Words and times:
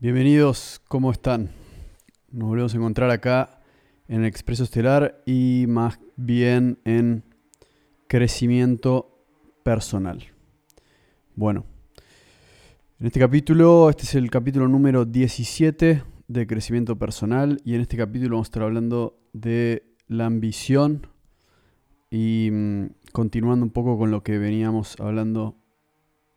Bienvenidos, 0.00 0.80
¿cómo 0.86 1.10
están? 1.10 1.50
Nos 2.30 2.48
volvemos 2.50 2.72
a 2.72 2.76
encontrar 2.76 3.10
acá 3.10 3.58
en 4.06 4.20
el 4.20 4.26
Expreso 4.26 4.62
Estelar 4.62 5.24
y 5.26 5.64
más 5.66 5.98
bien 6.14 6.78
en 6.84 7.24
crecimiento 8.06 9.24
personal. 9.64 10.22
Bueno, 11.34 11.66
en 13.00 13.08
este 13.08 13.18
capítulo, 13.18 13.90
este 13.90 14.04
es 14.04 14.14
el 14.14 14.30
capítulo 14.30 14.68
número 14.68 15.04
17 15.04 16.04
de 16.28 16.46
crecimiento 16.46 16.96
personal 16.96 17.60
y 17.64 17.74
en 17.74 17.80
este 17.80 17.96
capítulo 17.96 18.36
vamos 18.36 18.46
a 18.46 18.50
estar 18.50 18.62
hablando 18.62 19.18
de 19.32 19.96
la 20.06 20.26
ambición 20.26 21.08
y 22.08 22.50
mm, 22.52 22.86
continuando 23.10 23.66
un 23.66 23.72
poco 23.72 23.98
con 23.98 24.12
lo 24.12 24.22
que 24.22 24.38
veníamos 24.38 24.94
hablando 25.00 25.56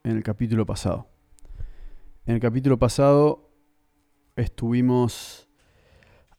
en 0.04 0.18
el 0.18 0.24
capítulo 0.24 0.66
pasado. 0.66 1.10
En 2.26 2.34
el 2.34 2.42
capítulo 2.42 2.80
pasado 2.80 3.51
estuvimos 4.36 5.48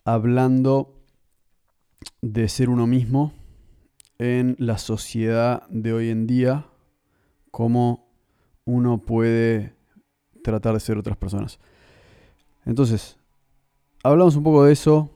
hablando 0.04 0.94
de 2.20 2.48
ser 2.48 2.68
uno 2.68 2.86
mismo 2.86 3.32
en 4.18 4.56
la 4.58 4.78
sociedad 4.78 5.66
de 5.68 5.92
hoy 5.92 6.10
en 6.10 6.26
día, 6.26 6.66
cómo 7.50 8.08
uno 8.64 8.98
puede 8.98 9.74
tratar 10.42 10.74
de 10.74 10.80
ser 10.80 10.98
otras 10.98 11.16
personas. 11.16 11.58
Entonces, 12.64 13.18
hablamos 14.02 14.36
un 14.36 14.44
poco 14.44 14.64
de 14.64 14.72
eso 14.72 15.10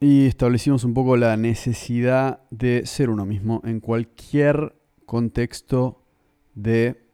y 0.00 0.26
establecimos 0.26 0.84
un 0.84 0.94
poco 0.94 1.16
la 1.16 1.36
necesidad 1.36 2.40
de 2.50 2.86
ser 2.86 3.10
uno 3.10 3.26
mismo 3.26 3.60
en 3.64 3.80
cualquier 3.80 4.76
contexto 5.06 6.04
de 6.54 7.07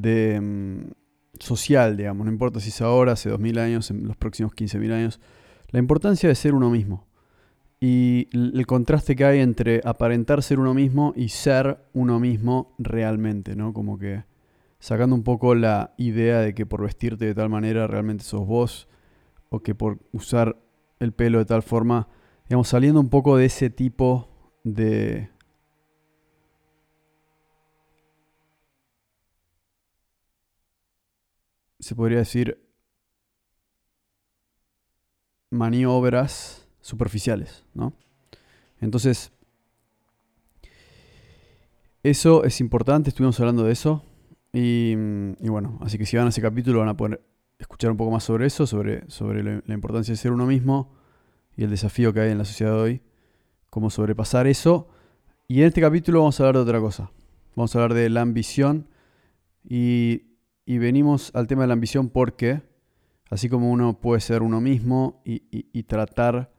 de 0.00 0.40
mm, 0.40 0.90
social, 1.38 1.96
digamos, 1.96 2.24
no 2.26 2.32
importa 2.32 2.60
si 2.60 2.70
es 2.70 2.80
ahora, 2.80 3.12
hace 3.12 3.30
2000 3.30 3.58
años, 3.58 3.90
en 3.90 4.06
los 4.06 4.16
próximos 4.16 4.52
15.000 4.52 4.92
años, 4.92 5.20
la 5.70 5.78
importancia 5.78 6.28
de 6.28 6.34
ser 6.34 6.54
uno 6.54 6.70
mismo. 6.70 7.06
Y 7.78 8.28
el 8.32 8.66
contraste 8.66 9.16
que 9.16 9.24
hay 9.24 9.40
entre 9.40 9.82
aparentar 9.84 10.42
ser 10.42 10.58
uno 10.58 10.72
mismo 10.72 11.12
y 11.14 11.28
ser 11.28 11.78
uno 11.92 12.18
mismo 12.18 12.74
realmente, 12.78 13.54
¿no? 13.54 13.74
Como 13.74 13.98
que 13.98 14.24
sacando 14.78 15.14
un 15.14 15.22
poco 15.22 15.54
la 15.54 15.94
idea 15.98 16.40
de 16.40 16.54
que 16.54 16.64
por 16.64 16.82
vestirte 16.82 17.26
de 17.26 17.34
tal 17.34 17.50
manera 17.50 17.86
realmente 17.86 18.24
sos 18.24 18.46
vos 18.46 18.88
o 19.50 19.60
que 19.60 19.74
por 19.74 19.98
usar 20.12 20.56
el 21.00 21.12
pelo 21.12 21.38
de 21.38 21.44
tal 21.44 21.62
forma, 21.62 22.08
digamos, 22.48 22.68
saliendo 22.68 23.00
un 23.00 23.10
poco 23.10 23.36
de 23.36 23.44
ese 23.44 23.68
tipo 23.68 24.30
de, 24.64 25.28
se 31.86 31.94
podría 31.94 32.18
decir, 32.18 32.60
maniobras 35.50 36.66
superficiales, 36.80 37.64
¿no? 37.74 37.92
Entonces, 38.80 39.32
eso 42.02 42.44
es 42.44 42.60
importante, 42.60 43.10
estuvimos 43.10 43.38
hablando 43.38 43.62
de 43.62 43.72
eso. 43.72 44.04
Y, 44.52 44.94
bueno, 45.48 45.78
así 45.82 45.96
que 45.98 46.06
si 46.06 46.16
van 46.16 46.26
a 46.26 46.30
ese 46.30 46.42
capítulo 46.42 46.80
van 46.80 46.88
a 46.88 46.96
poder 46.96 47.22
escuchar 47.58 47.90
un 47.90 47.96
poco 47.96 48.10
más 48.10 48.24
sobre 48.24 48.46
eso, 48.46 48.66
sobre, 48.66 49.08
sobre 49.08 49.42
la 49.42 49.74
importancia 49.74 50.12
de 50.12 50.16
ser 50.16 50.32
uno 50.32 50.46
mismo 50.46 50.92
y 51.56 51.64
el 51.64 51.70
desafío 51.70 52.12
que 52.12 52.20
hay 52.20 52.32
en 52.32 52.38
la 52.38 52.44
sociedad 52.44 52.78
hoy, 52.78 53.00
cómo 53.70 53.90
sobrepasar 53.90 54.46
eso. 54.46 54.88
Y 55.46 55.60
en 55.60 55.68
este 55.68 55.80
capítulo 55.80 56.20
vamos 56.20 56.40
a 56.40 56.42
hablar 56.42 56.56
de 56.56 56.62
otra 56.62 56.80
cosa. 56.80 57.10
Vamos 57.54 57.74
a 57.74 57.78
hablar 57.78 57.94
de 57.94 58.10
la 58.10 58.22
ambición 58.22 58.88
y 59.68 60.25
y 60.66 60.78
venimos 60.78 61.30
al 61.34 61.46
tema 61.46 61.62
de 61.62 61.68
la 61.68 61.74
ambición 61.74 62.10
porque, 62.10 62.60
así 63.30 63.48
como 63.48 63.70
uno 63.70 64.00
puede 64.00 64.20
ser 64.20 64.42
uno 64.42 64.60
mismo 64.60 65.22
y, 65.24 65.82
tratar 65.84 66.52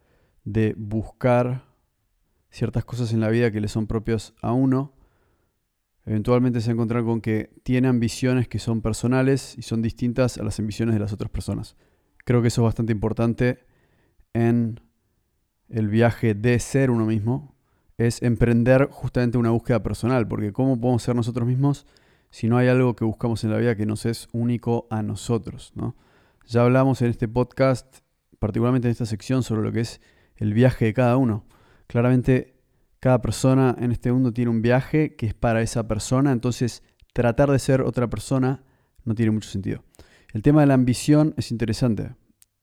de 0.46 0.74
buscar 0.78 1.66
ciertas 2.50 2.86
cosas 2.86 3.12
en 3.12 3.20
la 3.20 3.28
vida 3.28 3.52
que 3.52 3.60
le 3.60 3.68
son 3.68 3.86
propias 3.86 4.34
a 4.42 4.54
uno, 4.54 4.94
eventualmente 6.06 6.62
se 6.62 6.72
encontrar 6.72 7.04
con 7.04 7.20
que 7.20 7.52
tiene 7.64 7.90
ambiciones 7.90 8.48
que 8.48 8.60
son 8.60 8.82
personales 8.82 9.58
y 9.58 9.64
son 9.64 9.82
distintas 9.82 10.38
a 10.38 10.44
las 10.44 10.58
ambiciones 10.58 10.96
de 10.96 11.00
las 11.00 11.12
otras 11.12 11.30
personas. 11.30 11.76
Creo 12.24 12.42
que 12.42 12.48
eso 12.48 12.62
es 12.62 12.66
bastante 12.66 12.94
importante 12.94 13.60
en 14.34 14.80
el 15.68 15.90
viaje 15.90 16.34
de 16.34 16.58
ser 16.60 16.92
uno 16.92 17.06
mismo, 17.06 17.58
es 17.98 18.22
emprender 18.22 18.88
justamente 18.90 19.38
una 19.38 19.50
búsqueda 19.50 19.84
personal, 19.84 20.30
porque 20.30 20.54
¿cómo 20.54 20.80
podemos 20.80 21.04
ser 21.04 21.16
nosotros 21.16 21.46
mismos 21.46 21.86
si 22.30 22.48
no 22.48 22.58
hay 22.58 22.68
algo 22.68 22.96
que 22.96 23.06
buscamos 23.06 23.44
en 23.44 23.52
la 23.52 23.58
vida 23.58 23.76
que 23.76 23.86
nos 23.86 24.06
es 24.06 24.28
único 24.32 24.88
a 24.90 25.02
nosotros. 25.02 25.72
¿no? 25.76 25.96
Ya 26.46 26.64
hablamos 26.64 27.02
en 27.02 27.10
este 27.10 27.28
podcast, 27.28 28.00
particularmente 28.40 28.88
en 28.88 28.92
esta 28.92 29.06
sección, 29.06 29.44
sobre 29.44 29.64
lo 29.64 29.72
que 29.72 29.82
es 29.82 30.02
el 30.36 30.54
viaje 30.54 30.86
de 30.86 30.94
cada 30.94 31.18
uno. 31.18 31.46
Claramente 31.88 32.56
cada 33.00 33.22
persona 33.22 33.76
en 33.80 33.92
este 33.92 34.12
mundo 34.12 34.34
tiene 34.34 34.52
un 34.52 34.62
viaje 34.62 35.16
que 35.16 35.28
es 35.28 35.34
para 35.34 35.62
esa 35.62 35.88
persona, 35.88 36.32
entonces 36.32 36.84
tratar 37.14 37.52
de 37.52 37.60
ser 37.60 37.82
otra 37.82 38.10
persona 38.10 38.64
no 39.04 39.16
tiene 39.16 39.32
mucho 39.32 39.50
sentido. 39.50 39.84
El 40.34 40.42
tema 40.42 40.62
de 40.62 40.68
la 40.68 40.74
ambición 40.74 41.34
es 41.38 41.52
interesante. 41.52 42.16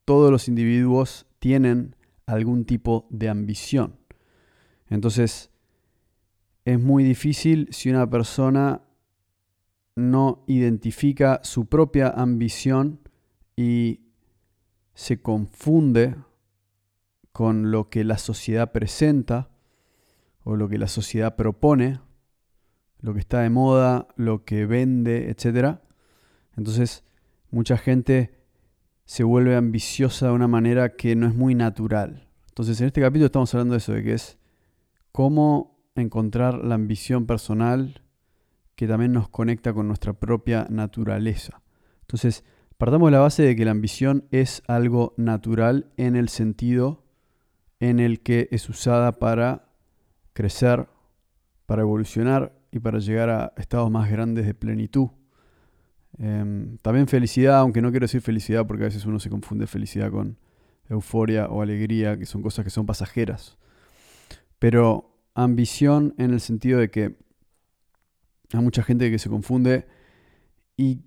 Todos 0.05 0.31
los 0.31 0.49
individuos 0.49 1.27
tienen 1.39 1.97
algún 2.27 2.65
tipo 2.65 3.07
de 3.11 3.29
ambición. 3.29 3.97
Entonces, 4.89 5.51
es 6.65 6.81
muy 6.81 7.05
difícil 7.05 7.69
si 7.71 7.91
una 7.91 8.09
persona 8.09 8.83
no 9.97 10.45
identifica 10.47 11.41
su 11.43 11.67
propia 11.67 12.09
ambición 12.09 13.01
y 13.57 14.01
se 14.95 15.21
confunde 15.21 16.17
con 17.33 17.71
lo 17.71 17.89
que 17.89 18.05
la 18.05 18.19
sociedad 18.19 18.73
presenta 18.73 19.51
o 20.45 20.57
lo 20.57 20.69
que 20.69 20.79
la 20.79 20.89
sociedad 20.89 21.37
propone, 21.37 22.01
lo 23.01 23.15
que 23.15 23.21
está 23.21 23.41
de 23.41 23.51
moda, 23.51 24.09
lo 24.17 24.45
que 24.45 24.67
vende, 24.67 25.31
etc. 25.31 25.79
Entonces, 26.57 27.05
mucha 27.51 27.77
gente 27.77 28.39
se 29.05 29.25
vuelve 29.25 29.57
ambiciosa 29.57 30.27
de 30.27 30.33
una 30.33 30.49
manera 30.49 30.97
que 30.97 31.17
no 31.17 31.27
es 31.27 31.35
muy 31.35 31.55
natural. 31.55 32.29
Entonces, 32.49 32.81
en 32.81 32.89
este 32.89 33.01
capítulo 33.01 33.27
estamos 33.27 33.53
hablando 33.55 33.73
de 33.73 33.79
eso, 33.79 33.93
de 33.93 34.03
que 34.03 34.15
es 34.15 34.39
cómo 35.13 35.77
encontrar 35.95 36.65
la 36.65 36.77
ambición 36.77 37.27
personal 37.27 38.04
que 38.77 38.87
también 38.87 39.13
nos 39.13 39.29
conecta 39.29 39.73
con 39.73 39.87
nuestra 39.87 40.13
propia 40.13 40.67
naturaleza. 40.71 41.63
Entonces, 42.01 42.45
partamos 42.77 43.09
de 43.09 43.13
la 43.13 43.21
base 43.21 43.43
de 43.43 43.57
que 43.57 43.65
la 43.65 43.71
ambición 43.71 44.27
es 44.31 44.63
algo 44.67 45.15
natural 45.17 45.91
en 45.97 46.17
el 46.17 46.29
sentido 46.29 47.05
en 47.81 48.01
el 48.01 48.21
que 48.21 48.49
es 48.51 48.69
usada 48.69 49.13
para 49.13 49.67
crecer, 50.33 50.89
para 51.67 51.83
evolucionar 51.83 52.53
y 52.73 52.79
para 52.81 52.99
llegar 52.99 53.31
a 53.31 53.53
estados 53.57 53.91
más 53.91 54.11
grandes 54.11 54.47
de 54.47 54.55
plenitud. 54.55 55.09
Em, 56.19 56.79
también 56.79 57.09
felicidad, 57.09 57.59
aunque 57.59 57.83
no 57.83 57.91
quiero 57.91 58.05
decir 58.05 58.21
felicidad 58.21 58.67
porque 58.67 58.85
a 58.85 58.87
veces 58.87 59.05
uno 59.05 59.19
se 59.19 59.31
confunde 59.31 59.67
felicidad 59.67 60.11
con 60.11 60.39
euforia 60.89 61.47
o 61.47 61.63
alegría, 61.63 62.19
que 62.19 62.27
son 62.27 62.43
cosas 62.43 62.65
que 62.65 62.71
son 62.71 62.87
pasajeras. 62.87 63.59
Pero 64.59 65.19
ambición 65.35 66.15
en 66.19 66.33
el 66.33 66.41
sentido 66.41 66.79
de 66.79 66.91
que 66.91 67.17
hay 68.55 68.63
mucha 68.63 68.83
gente 68.83 69.11
que 69.11 69.19
se 69.19 69.29
confunde 69.29 69.87
y, 70.77 71.01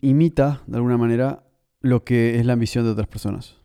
imita 0.00 0.62
de 0.66 0.76
alguna 0.76 0.96
manera 0.96 1.44
lo 1.80 2.04
que 2.04 2.38
es 2.38 2.46
la 2.46 2.54
ambición 2.54 2.84
de 2.84 2.90
otras 2.90 3.06
personas. 3.06 3.56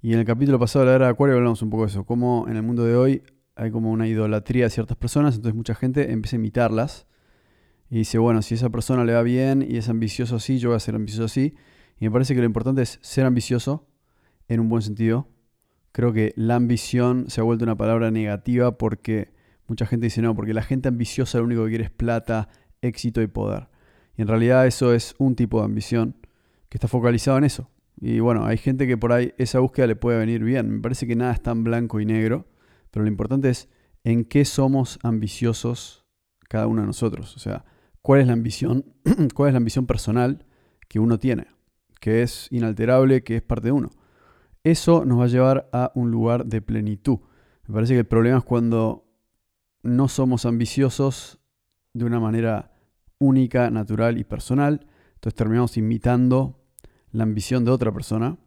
Y 0.00 0.12
en 0.12 0.18
el 0.18 0.24
capítulo 0.24 0.58
pasado 0.58 0.84
de 0.84 0.90
la 0.90 0.96
era 0.96 1.06
de 1.06 1.12
Acuario 1.12 1.36
hablamos 1.36 1.62
un 1.62 1.70
poco 1.70 1.84
de 1.84 1.90
eso, 1.90 2.04
cómo 2.04 2.46
en 2.48 2.56
el 2.56 2.62
mundo 2.62 2.84
de 2.84 2.96
hoy 2.96 3.22
hay 3.54 3.70
como 3.70 3.90
una 3.90 4.08
idolatría 4.08 4.64
de 4.64 4.70
ciertas 4.70 4.96
personas, 4.96 5.36
entonces 5.36 5.56
mucha 5.56 5.74
gente 5.74 6.12
empieza 6.12 6.36
a 6.36 6.40
imitarlas 6.40 7.06
y 7.90 7.98
dice, 7.98 8.18
bueno, 8.18 8.40
si 8.42 8.54
esa 8.54 8.70
persona 8.70 9.04
le 9.04 9.12
va 9.12 9.22
bien 9.22 9.64
y 9.68 9.76
es 9.76 9.88
ambicioso 9.88 10.36
así, 10.36 10.58
yo 10.58 10.70
voy 10.70 10.76
a 10.76 10.80
ser 10.80 10.94
ambicioso 10.94 11.24
así. 11.24 11.54
Y 12.00 12.06
me 12.06 12.10
parece 12.10 12.34
que 12.34 12.40
lo 12.40 12.46
importante 12.46 12.80
es 12.80 12.98
ser 13.02 13.26
ambicioso 13.26 13.86
en 14.48 14.60
un 14.60 14.70
buen 14.70 14.82
sentido. 14.82 15.28
Creo 15.92 16.12
que 16.14 16.32
la 16.36 16.56
ambición 16.56 17.26
se 17.28 17.42
ha 17.42 17.44
vuelto 17.44 17.64
una 17.64 17.76
palabra 17.76 18.10
negativa 18.10 18.78
porque 18.78 19.34
Mucha 19.66 19.86
gente 19.86 20.06
dice 20.06 20.22
no, 20.22 20.34
porque 20.34 20.54
la 20.54 20.62
gente 20.62 20.88
ambiciosa 20.88 21.38
lo 21.38 21.44
único 21.44 21.64
que 21.64 21.70
quiere 21.70 21.84
es 21.84 21.90
plata, 21.90 22.48
éxito 22.80 23.22
y 23.22 23.26
poder. 23.26 23.68
Y 24.16 24.22
en 24.22 24.28
realidad 24.28 24.66
eso 24.66 24.92
es 24.92 25.14
un 25.18 25.36
tipo 25.36 25.58
de 25.58 25.64
ambición 25.64 26.16
que 26.68 26.76
está 26.76 26.88
focalizado 26.88 27.38
en 27.38 27.44
eso. 27.44 27.70
Y 28.00 28.20
bueno, 28.20 28.44
hay 28.44 28.56
gente 28.56 28.86
que 28.86 28.96
por 28.96 29.12
ahí 29.12 29.32
esa 29.38 29.60
búsqueda 29.60 29.86
le 29.86 29.96
puede 29.96 30.18
venir 30.18 30.42
bien. 30.42 30.70
Me 30.70 30.80
parece 30.80 31.06
que 31.06 31.14
nada 31.14 31.32
es 31.32 31.42
tan 31.42 31.64
blanco 31.64 32.00
y 32.00 32.06
negro, 32.06 32.46
pero 32.90 33.04
lo 33.04 33.08
importante 33.08 33.48
es 33.48 33.68
en 34.04 34.24
qué 34.24 34.44
somos 34.44 34.98
ambiciosos 35.02 36.04
cada 36.48 36.66
uno 36.66 36.82
de 36.82 36.88
nosotros. 36.88 37.36
O 37.36 37.38
sea, 37.38 37.64
cuál 38.02 38.20
es 38.20 38.26
la 38.26 38.32
ambición, 38.32 38.84
cuál 39.34 39.48
es 39.48 39.54
la 39.54 39.58
ambición 39.58 39.86
personal 39.86 40.44
que 40.88 40.98
uno 40.98 41.18
tiene, 41.18 41.46
que 42.00 42.22
es 42.22 42.48
inalterable, 42.50 43.22
que 43.22 43.36
es 43.36 43.42
parte 43.42 43.68
de 43.68 43.72
uno. 43.72 43.90
Eso 44.64 45.04
nos 45.04 45.20
va 45.20 45.24
a 45.24 45.28
llevar 45.28 45.68
a 45.72 45.92
un 45.94 46.10
lugar 46.10 46.46
de 46.46 46.60
plenitud. 46.60 47.18
Me 47.66 47.74
parece 47.74 47.94
que 47.94 48.00
el 48.00 48.06
problema 48.06 48.38
es 48.38 48.44
cuando 48.44 49.11
no 49.82 50.08
somos 50.08 50.46
ambiciosos 50.46 51.38
de 51.92 52.04
una 52.04 52.20
manera 52.20 52.72
única, 53.18 53.70
natural 53.70 54.18
y 54.18 54.24
personal. 54.24 54.86
Entonces 55.14 55.36
terminamos 55.36 55.76
imitando 55.76 56.60
la 57.10 57.24
ambición 57.24 57.64
de 57.64 57.70
otra 57.70 57.92
persona. 57.92 58.38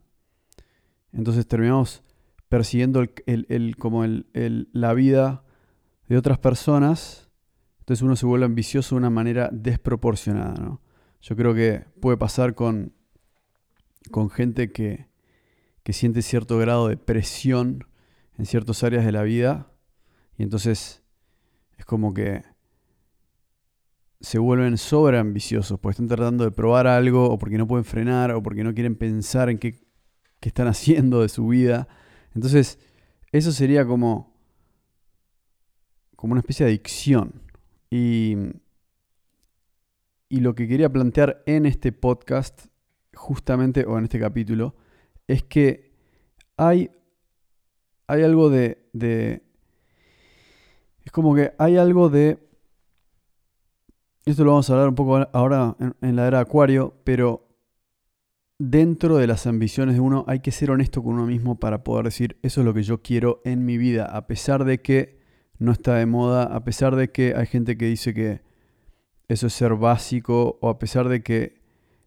Entonces 1.12 1.46
terminamos 1.46 2.02
persiguiendo 2.48 3.02
el, 3.26 3.76
como 3.78 4.04
la 4.04 4.94
vida 4.94 5.44
de 6.08 6.16
otras 6.16 6.38
personas. 6.38 7.30
Entonces 7.80 8.02
uno 8.02 8.16
se 8.16 8.26
vuelve 8.26 8.46
ambicioso 8.46 8.94
de 8.94 8.98
una 8.98 9.10
manera 9.10 9.48
desproporcionada. 9.52 10.78
Yo 11.22 11.36
creo 11.36 11.54
que 11.54 11.86
puede 12.00 12.16
pasar 12.16 12.54
con, 12.54 12.92
con 14.10 14.30
gente 14.30 14.70
que, 14.70 15.08
que 15.82 15.92
siente 15.92 16.22
cierto 16.22 16.58
grado 16.58 16.88
de 16.88 16.96
presión 16.96 17.86
en 18.38 18.46
ciertas 18.46 18.82
áreas 18.82 19.04
de 19.04 19.12
la 19.12 19.22
vida 19.22 19.72
y 20.36 20.42
entonces 20.42 21.02
es 21.76 21.84
como 21.84 22.14
que 22.14 22.42
se 24.20 24.38
vuelven 24.38 24.78
sobreambiciosos 24.78 25.78
porque 25.78 25.92
están 25.92 26.08
tratando 26.08 26.44
de 26.44 26.50
probar 26.50 26.86
algo 26.86 27.30
o 27.30 27.38
porque 27.38 27.58
no 27.58 27.66
pueden 27.66 27.84
frenar 27.84 28.32
o 28.32 28.42
porque 28.42 28.64
no 28.64 28.74
quieren 28.74 28.96
pensar 28.96 29.50
en 29.50 29.58
qué, 29.58 29.86
están 30.40 30.68
haciendo 30.68 31.22
de 31.22 31.28
su 31.28 31.48
vida. 31.48 31.88
Entonces, 32.34 32.78
eso 33.32 33.52
sería 33.52 33.84
como, 33.84 34.34
como 36.14 36.32
una 36.32 36.40
especie 36.40 36.64
de 36.64 36.72
adicción. 36.72 37.42
Y, 37.90 38.36
y 40.28 40.40
lo 40.40 40.54
que 40.54 40.68
quería 40.68 40.90
plantear 40.90 41.42
en 41.46 41.66
este 41.66 41.92
podcast, 41.92 42.66
justamente, 43.14 43.84
o 43.86 43.98
en 43.98 44.04
este 44.04 44.20
capítulo, 44.20 44.76
es 45.26 45.42
que 45.42 45.92
hay, 46.56 46.90
hay 48.06 48.22
algo 48.22 48.50
de, 48.50 48.88
de... 48.92 49.45
Como 51.16 51.34
que 51.34 51.54
hay 51.56 51.78
algo 51.78 52.10
de 52.10 52.46
esto 54.26 54.44
lo 54.44 54.50
vamos 54.50 54.68
a 54.68 54.74
hablar 54.74 54.90
un 54.90 54.94
poco 54.94 55.26
ahora 55.32 55.74
en, 56.02 56.14
la 56.14 56.26
era 56.26 56.40
Acuario, 56.40 57.00
pero 57.04 57.48
dentro 58.58 59.16
de 59.16 59.26
las 59.26 59.46
ambiciones 59.46 59.94
de 59.94 60.02
uno 60.02 60.26
hay 60.28 60.40
que 60.40 60.52
ser 60.52 60.70
honesto 60.70 61.02
con 61.02 61.14
uno 61.14 61.24
mismo 61.24 61.58
para 61.58 61.84
poder 61.84 62.04
decir, 62.04 62.38
eso 62.42 62.60
es 62.60 62.66
lo 62.66 62.74
que 62.74 62.82
yo 62.82 63.00
quiero 63.00 63.40
en 63.46 63.64
mi 63.64 63.78
vida, 63.78 64.04
a 64.04 64.26
pesar 64.26 64.66
de 64.66 64.82
que 64.82 65.18
no 65.56 65.72
está 65.72 65.94
de 65.94 66.04
moda, 66.04 66.42
a 66.42 66.64
pesar 66.64 66.96
de 66.96 67.10
que 67.10 67.32
hay 67.34 67.46
gente 67.46 67.78
que 67.78 67.86
dice 67.86 68.12
que 68.12 68.42
eso 69.26 69.46
es 69.46 69.54
ser 69.54 69.74
básico, 69.74 70.58
o 70.60 70.68
a 70.68 70.78
pesar 70.78 71.08
de 71.08 71.22
que 71.22 71.62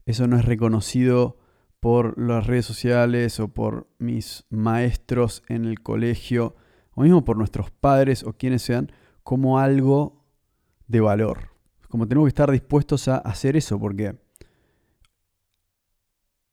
eso 0.06 0.28
no 0.28 0.38
es 0.38 0.46
reconocido 0.46 1.40
por 1.80 2.16
las 2.22 2.46
redes 2.46 2.68
sociales 2.68 3.40
o 3.40 3.48
por 3.48 3.88
mis 3.98 4.46
maestros 4.52 5.42
en 5.50 5.66
el 5.66 5.82
colegio, 5.82 6.56
o 6.94 7.02
mismo 7.02 7.26
por 7.26 7.38
nuestros 7.38 7.72
padres 7.72 8.24
o 8.24 8.34
quienes 8.34 8.62
sean, 8.62 8.92
como 9.24 9.60
algo 9.60 10.26
de 10.88 11.00
valor 11.00 11.60
como 11.90 12.08
tenemos 12.08 12.28
que 12.28 12.30
estar 12.30 12.52
dispuestos 12.52 13.08
a 13.08 13.18
hacer 13.18 13.58
eso, 13.58 13.80
porque 13.80 14.16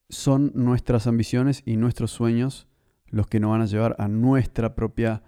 son 0.09 0.51
nuestras 0.55 1.07
ambiciones 1.07 1.63
y 1.67 1.77
nuestros 1.77 2.11
sueños 2.11 2.67
los 3.09 3.27
que 3.29 3.39
nos 3.39 3.51
van 3.51 3.61
a 3.61 3.67
llevar 3.67 3.95
a 3.99 4.09
nuestra 4.09 4.75
propia 4.75 5.23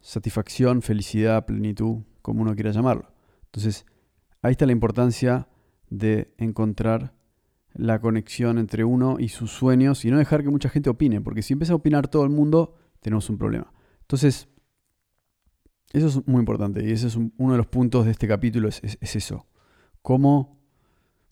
satisfacción, 0.00 0.82
felicidad, 0.82 1.44
plenitud, 1.44 2.02
como 2.22 2.42
uno 2.42 2.54
quiera 2.54 2.70
llamarlo. 2.70 3.12
Entonces, 3.44 3.84
ahí 4.40 4.52
está 4.52 4.66
la 4.66 4.72
importancia 4.72 5.48
de 5.90 6.32
encontrar 6.38 7.14
la 7.74 8.00
conexión 8.00 8.58
entre 8.58 8.84
uno 8.84 9.16
y 9.18 9.28
sus 9.28 9.50
sueños 9.52 10.04
y 10.04 10.10
no 10.10 10.18
dejar 10.18 10.42
que 10.42 10.50
mucha 10.50 10.70
gente 10.70 10.90
opine, 10.90 11.20
porque 11.20 11.42
si 11.42 11.52
empieza 11.52 11.74
a 11.74 11.76
opinar 11.76 12.08
todo 12.08 12.24
el 12.24 12.30
mundo, 12.30 12.76
tenemos 13.00 13.28
un 13.28 13.36
problema. 13.36 13.72
Entonces, 14.00 14.48
eso 15.92 16.06
es 16.06 16.26
muy 16.26 16.40
importante 16.40 16.84
y 16.84 16.90
ese 16.90 17.06
es 17.06 17.16
uno 17.16 17.52
de 17.52 17.56
los 17.58 17.66
puntos 17.66 18.04
de 18.06 18.12
este 18.12 18.26
capítulo, 18.26 18.68
es, 18.68 18.82
eso. 19.00 19.46
Cómo 20.00 20.58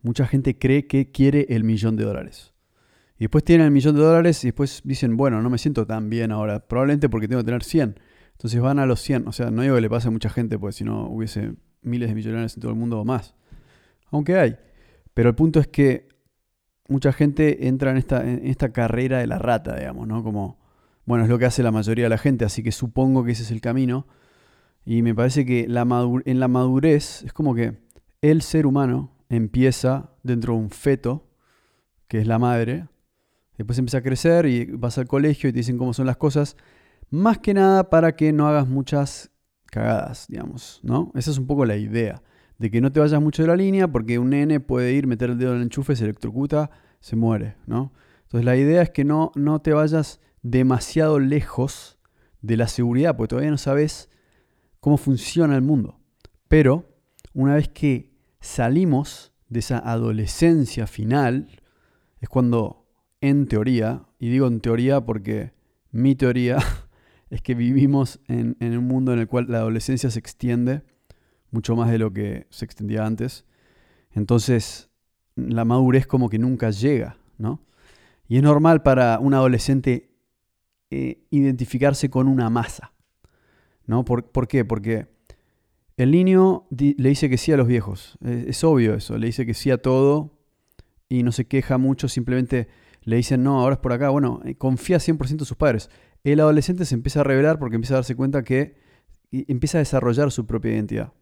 mucha 0.03 0.27
gente 0.27 0.59
cree 0.59 0.87
que 0.87 1.11
quiere 1.11 1.47
el 1.51 1.65
millón 1.65 1.97
de 1.97 2.05
dólares. 2.05 2.55
Y 3.17 3.25
después 3.25 3.45
tienen 3.45 3.67
el 3.67 3.73
millón 3.73 3.97
de 3.97 4.03
dólares 4.03 4.43
y 4.45 4.49
después 4.49 4.81
dicen, 4.85 5.17
bueno, 5.17 5.43
no 5.43 5.51
me 5.51 5.59
siento 5.59 5.87
tan 5.87 6.09
bien 6.09 6.33
ahora, 6.33 6.61
probablemente 6.67 7.09
porque 7.09 7.29
tengo 7.29 7.43
que 7.43 7.47
tener 7.47 7.65
100. 7.65 8.01
Entonces 8.33 8.61
van 8.61 8.79
a 8.79 8.87
los 8.87 9.01
100. 9.01 9.29
O 9.29 9.33
sea, 9.33 9.51
no 9.51 9.61
digo 9.61 9.75
que 9.75 9.83
le 9.83 9.91
pase 9.91 10.09
a 10.09 10.11
mucha 10.11 10.31
gente, 10.31 10.59
porque 10.59 10.73
si 10.73 10.85
no 10.85 11.09
hubiese 11.09 11.55
miles 11.83 12.09
de 12.09 12.15
millonarios 12.15 12.55
en 12.57 12.61
todo 12.63 12.73
el 12.73 12.79
mundo 12.79 12.99
o 12.99 13.05
más. 13.05 13.35
Aunque 14.11 14.39
hay. 14.39 14.57
Pero 15.13 15.29
el 15.29 15.35
punto 15.35 15.61
es 15.61 15.69
que 15.69 16.09
mucha 16.89 17.13
gente 17.13 17.69
entra 17.69 17.91
en 17.91 17.99
esta, 17.99 18.29
en 18.29 18.47
esta 18.47 18.73
carrera 18.73 19.19
de 19.19 19.27
la 19.27 19.39
rata, 19.39 19.77
digamos, 19.77 20.09
¿no? 20.09 20.23
Como, 20.23 20.59
bueno, 21.05 21.25
es 21.25 21.31
lo 21.31 21.39
que 21.39 21.45
hace 21.45 21.63
la 21.63 21.71
mayoría 21.71 22.07
de 22.07 22.09
la 22.09 22.19
gente, 22.19 22.45
así 22.45 22.63
que 22.63 22.73
supongo 22.73 23.25
que 23.25 23.33
ese 23.33 23.43
es 23.43 23.51
el 23.51 23.61
camino. 23.61 24.07
Y 24.91 25.03
me 25.03 25.15
parece 25.15 25.47
que 25.47 25.69
en 25.69 26.41
la 26.41 26.49
madurez 26.49 27.23
es 27.23 27.33
como 27.33 27.55
que 27.55 27.79
el 28.23 28.43
ser 28.43 28.67
humano 28.67 29.13
empieza 29.29 30.17
dentro 30.25 30.55
de 30.55 30.59
un 30.59 30.71
feto, 30.71 31.29
que 32.09 32.19
es 32.19 32.27
la 32.27 32.41
madre, 32.41 32.89
después 33.57 33.79
empieza 33.79 33.99
a 33.99 34.03
crecer 34.03 34.47
y 34.47 34.65
vas 34.65 34.99
al 34.99 35.07
colegio 35.07 35.49
y 35.49 35.53
te 35.53 35.59
dicen 35.59 35.79
cómo 35.79 35.95
son 35.95 36.07
las 36.07 36.17
cosas, 36.17 36.57
más 37.09 37.39
que 37.39 37.55
nada 37.55 37.89
para 37.89 38.17
que 38.17 38.33
no 38.33 38.49
hagas 38.49 38.67
muchas 38.67 39.31
cagadas, 39.67 40.27
digamos, 40.29 40.81
¿no? 40.83 41.13
Esa 41.15 41.31
es 41.31 41.39
un 41.39 41.47
poco 41.47 41.65
la 41.65 41.77
idea, 41.77 42.21
de 42.59 42.69
que 42.73 42.81
no 42.81 42.91
te 42.91 42.99
vayas 42.99 43.23
mucho 43.23 43.43
de 43.43 43.49
la 43.49 43.55
línea 43.55 43.87
porque 43.87 44.19
un 44.19 44.31
nene 44.31 44.59
puede 44.59 44.93
ir, 44.93 45.07
meter 45.07 45.31
el 45.31 45.39
dedo 45.39 45.53
en 45.53 45.59
el 45.59 45.63
enchufe, 45.63 45.95
se 45.95 46.03
electrocuta, 46.03 46.69
se 46.99 47.15
muere, 47.15 47.55
¿no? 47.65 47.93
Entonces 48.23 48.45
la 48.45 48.57
idea 48.57 48.83
es 48.83 48.91
que 48.91 49.05
no, 49.05 49.31
no 49.37 49.61
te 49.61 49.73
vayas 49.73 50.21
demasiado 50.43 51.21
lejos 51.21 51.97
de 52.43 52.57
la 52.57 52.67
seguridad, 52.67 53.17
porque 53.17 53.29
todavía 53.29 53.53
no 53.53 53.57
sabes 53.57 54.10
cómo 54.81 54.97
funciona 54.97 55.55
el 55.55 55.63
mundo. 55.63 55.99
Pero 56.49 56.91
una 57.33 57.55
vez 57.55 57.69
que 57.69 58.11
salimos 58.41 59.33
de 59.49 59.61
esa 59.61 59.79
adolescencia 59.79 60.87
final, 60.87 61.49
es 62.21 62.29
cuando, 62.29 62.87
en 63.21 63.47
teoría, 63.47 64.07
y 64.19 64.31
digo 64.31 64.47
en 64.47 64.61
teoría 64.61 65.05
porque 65.05 65.53
mi 65.91 66.15
teoría 66.15 66.59
es 67.31 67.43
que 67.43 67.55
vivimos 67.55 68.21
en, 68.29 68.57
un 68.61 68.87
mundo 68.87 69.13
en 69.13 69.21
el 69.21 69.27
cual 69.27 69.47
la 69.49 69.59
adolescencia 69.59 70.11
se 70.11 70.19
extiende 70.19 70.83
mucho 71.51 71.75
más 71.77 71.91
de 71.91 71.99
lo 71.99 72.13
que 72.13 72.47
se 72.51 72.65
extendía 72.65 73.05
antes. 73.05 73.45
Entonces, 74.13 74.91
la 75.37 75.65
madurez 75.65 76.07
como 76.07 76.29
que 76.29 76.39
nunca 76.39 76.71
llega, 76.71 77.17
¿no? 77.39 77.61
Y 78.29 78.37
es 78.37 78.43
normal 78.43 78.83
para 78.83 79.19
un 79.19 79.35
adolescente 79.35 80.11
eh, 80.91 81.25
identificarse 81.31 82.11
con 82.11 82.29
una 82.29 82.51
masa. 82.51 82.93
¿No? 83.91 84.05
¿Por, 84.05 84.47
qué? 84.47 84.65
Porque 84.65 85.09
el 85.97 86.13
niño 86.13 86.69
le 86.71 87.09
dice 87.09 87.29
que 87.29 87.37
sí 87.37 87.51
a 87.51 87.57
los 87.57 87.67
viejos. 87.67 88.17
Es, 88.25 88.63
obvio 88.63 88.95
eso. 88.95 89.19
Le 89.19 89.27
dice 89.27 89.45
que 89.45 89.53
sí 89.53 89.73
a 89.73 89.79
todo 89.79 90.39
y 91.09 91.25
no 91.25 91.33
se 91.33 91.47
queja 91.47 91.77
mucho. 91.77 92.07
Simplemente 92.09 92.69
le 93.03 93.17
dicen, 93.17 93.43
no, 93.43 93.61
ahora 93.61 93.75
es 93.75 93.81
por 93.81 93.93
acá. 93.93 94.11
Bueno, 94.11 94.43
eh, 94.45 94.55
confía 94.55 94.99
100% 94.99 95.41
en 95.41 95.45
sus 95.45 95.57
padres. 95.57 95.91
El 96.23 96.39
adolescente 96.39 96.85
se 96.85 96.95
empieza 96.95 97.21
a 97.21 97.25
revelar 97.25 97.59
porque 97.59 97.75
empieza 97.75 97.95
a 97.95 97.97
darse 97.97 98.15
cuenta 98.15 98.45
que 98.45 98.77
empieza 99.33 99.79
a 99.79 99.81
desarrollar 99.81 100.31
su 100.31 100.47
propia 100.47 100.73
identidad. 100.73 101.13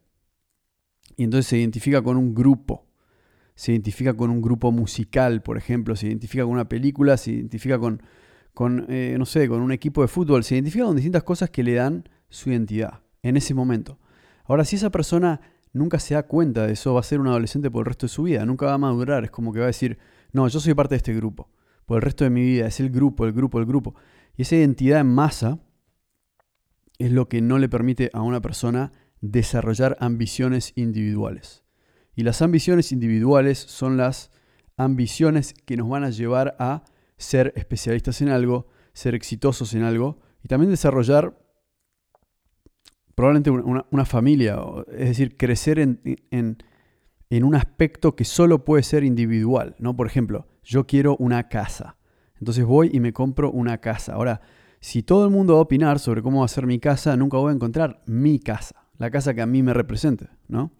Y 1.17 1.25
entonces 1.25 1.47
se 1.47 1.57
identifica 1.57 2.03
con 2.03 2.19
un 2.19 2.35
grupo. 2.35 2.87
Se 3.55 3.73
identifica 3.73 4.13
con 4.13 4.29
un 4.29 4.43
grupo 4.43 4.73
musical, 4.73 5.43
por 5.43 5.57
ejemplo. 5.57 5.97
Se 5.97 6.07
identifica 6.07 6.45
con 6.45 6.53
una 6.53 6.69
película. 6.69 7.17
Se 7.17 7.31
identifica 7.31 7.79
con, 7.79 8.03
con 8.53 8.85
eh, 8.91 9.17
no 9.19 9.25
sé, 9.25 9.49
con 9.49 9.63
un 9.63 9.73
equipo 9.73 10.03
de 10.03 10.09
fútbol. 10.09 10.45
Se 10.45 10.55
identifica 10.55 10.85
con 10.85 10.97
distintas 10.97 11.23
cosas 11.23 11.49
que 11.49 11.63
le 11.63 11.73
dan 11.73 12.05
su 12.29 12.51
identidad 12.51 13.01
en 13.23 13.37
ese 13.37 13.55
momento. 13.55 13.99
Ahora, 14.45 14.65
si 14.65 14.77
esa 14.77 14.91
persona 14.91 15.41
nunca 15.73 15.99
se 15.99 16.15
da 16.15 16.25
cuenta 16.25 16.67
de 16.67 16.73
eso, 16.73 16.95
va 16.95 17.01
a 17.01 17.05
ser 17.05 17.21
un 17.21 17.29
adolescente 17.29 17.71
por 17.71 17.83
el 17.83 17.87
resto 17.87 18.07
de 18.07 18.13
su 18.13 18.23
vida, 18.25 18.45
nunca 18.47 18.67
va 18.67 18.75
a 18.75 18.79
madurar, 18.79 19.25
es 19.25 19.31
como 19.31 19.53
que 19.53 19.61
va 19.61 19.67
a 19.67 19.69
decir, 19.69 19.99
no, 20.33 20.49
yo 20.49 20.61
soy 20.61 20.75
parte 20.75 20.95
de 20.95 20.99
este 20.99 21.15
grupo, 21.15 21.51
por 21.87 21.97
el 21.97 22.03
resto 22.03 22.25
de 22.25 22.31
mi 22.31 22.43
vida, 22.43 22.67
es 22.67 22.81
el 22.81 22.91
grupo, 22.91 23.27
el 23.27 23.33
grupo, 23.33 23.59
el 23.59 23.67
grupo. 23.67 23.95
Y 24.37 24.43
esa 24.43 24.57
identidad 24.57 25.01
en 25.01 25.09
masa 25.09 25.59
es 26.99 27.13
lo 27.13 27.29
que 27.29 27.41
no 27.41 27.59
le 27.59 27.69
permite 27.69 28.11
a 28.13 28.23
una 28.23 28.41
persona 28.41 28.93
desarrollar 29.21 29.97
ambiciones 30.01 30.73
individuales. 30.77 31.65
Y 32.15 32.23
las 32.23 32.43
ambiciones 32.43 32.93
individuales 32.93 33.59
son 33.59 33.97
las 33.97 34.31
ambiciones 34.77 35.55
que 35.65 35.77
nos 35.77 35.89
van 35.89 36.05
a 36.05 36.11
llevar 36.11 36.57
a 36.59 36.85
ser 37.17 37.53
especialistas 37.57 38.21
en 38.21 38.29
algo, 38.29 38.69
ser 38.93 39.15
exitosos 39.15 39.75
en 39.75 39.83
algo 39.83 40.21
y 40.43 40.49
también 40.49 40.71
desarrollar 40.71 41.37
probablemente 43.19 43.51
una, 43.51 44.05
familia, 44.05 44.61
es 44.93 45.09
decir, 45.09 45.37
crecer 45.37 45.81
en, 45.81 46.01
en, 46.31 47.45
un 47.45 47.57
aspecto 47.57 48.15
que 48.15 48.25
solo 48.25 48.65
puede 48.65 48.85
ser 48.85 49.03
individual, 49.03 49.75
¿no? 49.81 49.97
Por 49.97 50.07
ejemplo, 50.07 50.47
yo 50.63 50.87
quiero 50.87 51.17
una 51.17 51.49
casa, 51.49 51.97
entonces 52.39 52.65
voy 52.65 52.91
y 52.93 53.01
me 53.01 53.13
compro 53.13 53.51
una 53.51 53.79
casa. 53.79 54.13
Ahora, 54.13 54.41
si 54.79 55.03
todo 55.03 55.25
el 55.25 55.33
mundo 55.33 55.55
va 55.55 55.59
a 55.59 55.63
opinar 55.63 55.99
sobre 55.99 56.23
cómo 56.23 56.39
va 56.39 56.45
a 56.45 56.49
ser 56.49 56.65
mi 56.69 56.79
casa, 56.79 57.17
nunca 57.17 57.39
voy 57.39 57.51
a 57.51 57.57
encontrar 57.57 58.05
mi 58.07 58.39
casa, 58.39 58.87
la 58.99 59.11
casa 59.11 59.35
que 59.35 59.43
a 59.43 59.47
mí 59.47 59.65
me 59.65 59.75
represente, 59.75 60.29
¿no? 60.47 60.71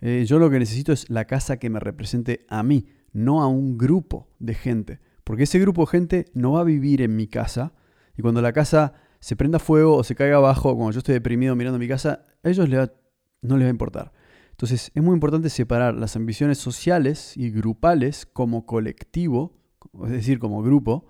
Eh, 0.00 0.26
yo 0.28 0.38
lo 0.38 0.50
que 0.50 0.60
necesito 0.60 0.92
es 0.92 1.10
la 1.10 1.24
casa 1.24 1.56
que 1.56 1.70
me 1.70 1.80
represente 1.80 2.46
a 2.48 2.62
mí, 2.62 2.86
no 3.12 3.42
a 3.42 3.48
un 3.48 3.78
grupo 3.78 4.28
de 4.38 4.54
gente, 4.54 5.00
porque 5.24 5.42
ese 5.42 5.58
grupo 5.58 5.82
de 5.82 5.86
gente 5.88 6.24
no 6.34 6.52
va 6.52 6.60
a 6.60 6.64
vivir 6.64 7.02
en 7.02 7.16
mi 7.16 7.26
casa 7.26 7.72
y 8.16 8.22
cuando 8.22 8.40
la 8.42 8.52
casa 8.52 8.94
se 9.24 9.36
prenda 9.36 9.58
fuego 9.58 9.96
o 9.96 10.04
se 10.04 10.14
caiga 10.14 10.36
abajo, 10.36 10.76
cuando 10.76 10.92
yo 10.92 10.98
estoy 10.98 11.14
deprimido 11.14 11.56
mirando 11.56 11.78
mi 11.78 11.88
casa, 11.88 12.26
a 12.42 12.48
ellos 12.50 12.68
no 12.68 13.56
les 13.56 13.64
va 13.64 13.68
a 13.68 13.70
importar. 13.70 14.12
Entonces 14.50 14.92
es 14.94 15.02
muy 15.02 15.14
importante 15.14 15.48
separar 15.48 15.94
las 15.94 16.14
ambiciones 16.14 16.58
sociales 16.58 17.34
y 17.34 17.48
grupales 17.50 18.26
como 18.26 18.66
colectivo, 18.66 19.56
es 20.04 20.10
decir, 20.10 20.38
como 20.38 20.62
grupo, 20.62 21.06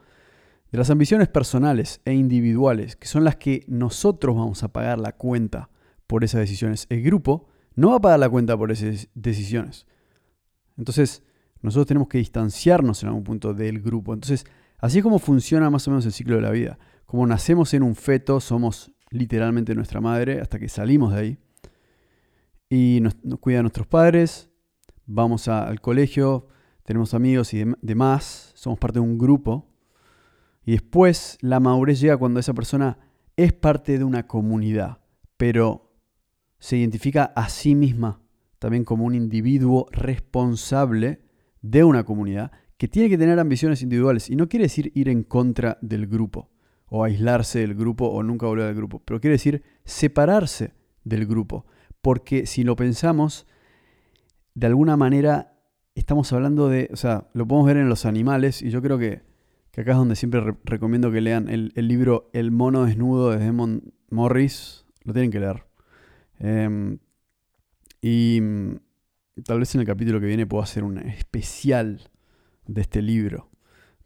de 0.71 0.79
las 0.79 0.91
ambiciones 0.91 1.27
personales 1.27 2.03
e 2.05 2.15
individuales, 2.15 2.95
que 2.95 3.09
son 3.09 3.25
las 3.25 3.35
que 3.35 3.65
nosotros 3.67 4.37
vamos 4.37 4.63
a 4.63 4.73
pagar 4.73 5.01
la 5.01 5.11
cuenta 5.11 5.71
por 6.07 6.23
esas 6.23 6.39
decisiones. 6.39 6.87
El 6.91 7.03
grupo 7.03 7.49
no 7.75 7.91
va 7.91 7.97
a 7.97 8.01
pagar 8.01 8.21
la 8.21 8.31
cuenta 8.31 8.57
por 8.57 8.71
esas 8.71 9.09
decisiones. 9.17 9.89
Entonces, 10.79 11.25
nosotros 11.63 11.89
tenemos 11.89 12.07
que 12.07 12.19
distanciarnos 12.19 13.03
en 13.03 13.09
algún 13.09 13.25
punto 13.25 13.55
del 13.55 13.83
grupo. 13.83 14.15
Entonces, 14.15 14.45
así 14.79 14.99
es 14.99 15.03
como 15.03 15.19
funciona 15.19 15.69
más 15.69 15.89
o 15.89 15.91
menos 15.91 16.07
el 16.07 16.13
ciclo 16.13 16.37
de 16.37 16.43
la 16.43 16.53
vida. 16.53 16.79
Como 17.15 17.29
nacemos 17.29 17.73
en 17.75 17.85
un 17.85 17.95
feto, 17.95 18.41
somos 18.41 18.91
literalmente 19.09 19.73
nuestra 19.77 20.01
madre 20.01 20.41
hasta 20.41 20.59
que 20.59 20.69
salimos 20.69 21.13
de 21.13 21.21
ahí. 21.21 21.39
Y 22.69 22.99
nos, 23.03 23.15
cuidan 23.39 23.63
nuestros 23.63 23.87
padres, 23.87 24.51
vamos 25.07 25.47
al 25.47 25.81
colegio, 25.81 26.49
tenemos 26.83 27.15
amigos 27.15 27.55
y 27.55 27.67
demás, 27.83 28.51
somos 28.57 28.81
parte 28.81 28.99
de 28.99 29.05
un 29.05 29.17
grupo. 29.17 29.71
Y 30.65 30.73
después 30.73 31.39
la 31.41 31.61
madurez 31.61 32.01
llega 32.01 32.17
cuando 32.17 32.41
esa 32.41 32.53
persona 32.53 32.99
es 33.37 33.53
parte 33.53 33.97
de 33.97 34.03
una 34.03 34.27
comunidad, 34.27 34.99
pero 35.37 35.95
se 36.59 36.79
identifica 36.79 37.27
a 37.37 37.49
sí 37.49 37.77
misma 37.77 38.23
también 38.59 38.83
como 38.83 39.05
un 39.05 39.15
individuo 39.15 39.87
responsable 39.93 41.21
de 41.63 41.85
una 41.85 42.03
comunidad 42.03 42.51
que 42.77 42.89
tiene 42.89 43.09
que 43.09 43.19
tener 43.19 43.39
ambiciones 43.39 43.83
individuales. 43.83 44.31
Y 44.31 44.35
no 44.35 44.49
quiere 44.49 44.65
decir 44.65 44.91
ir 44.97 45.09
en 45.09 45.23
contra 45.23 45.79
del 45.81 46.09
grupo, 46.09 46.51
o 46.89 47.05
aislarse 47.05 47.61
del 47.61 47.75
grupo, 47.75 48.07
o 48.07 48.23
nunca 48.23 48.47
volver 48.47 48.67
al 48.67 48.75
grupo, 48.75 49.03
pero 49.05 49.21
quiere 49.21 49.33
decir 49.33 49.63
separarse 49.85 50.75
del 51.05 51.27
grupo. 51.27 51.67
Porque 52.03 52.47
si 52.47 52.65
lo 52.65 52.77
pensamos, 52.77 53.47
de 54.55 54.67
alguna 54.67 54.97
manera 54.97 55.55
estamos 55.95 56.33
hablando 56.33 56.69
de, 56.69 56.91
o 56.93 56.97
sea, 56.97 57.29
lo 57.35 57.47
podemos 57.47 57.67
ver 57.67 57.77
en 57.79 57.89
los 57.89 58.05
animales, 58.05 58.63
y 58.63 58.71
yo 58.71 58.83
creo 58.83 58.99
que, 58.99 59.23
acá 59.77 59.93
es 59.93 59.97
donde 59.97 60.17
siempre 60.17 60.41
recomiendo 60.65 61.11
que 61.11 61.21
lean 61.21 61.49
el, 61.49 61.73
el 61.75 61.89
libro 61.89 62.31
El 62.33 62.51
mono 62.51 62.85
desnudo 62.85 63.31
de 63.31 63.39
Demon 63.39 63.95
Morris, 64.11 64.85
lo 65.03 65.13
tienen 65.13 65.31
que 65.31 65.41
leer. 65.41 65.65
Em, 66.39 66.99
y 68.01 68.39
mm, 68.41 68.77
tal 69.45 69.61
vez 69.61 69.75
en 69.75 69.81
el 69.81 69.87
capítulo 69.87 70.21
que 70.21 70.27
viene 70.27 70.47
puedo 70.47 70.63
hacer 70.63 70.85
un 70.85 70.99
especial 70.99 72.11
de 72.67 72.81
este 72.81 73.03
libro. 73.03 73.51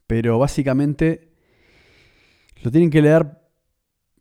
Pero 0.06 0.38
básicamente 0.38 1.27
lo 2.62 2.70
tienen 2.70 2.90
que 2.90 3.02
leer. 3.02 3.38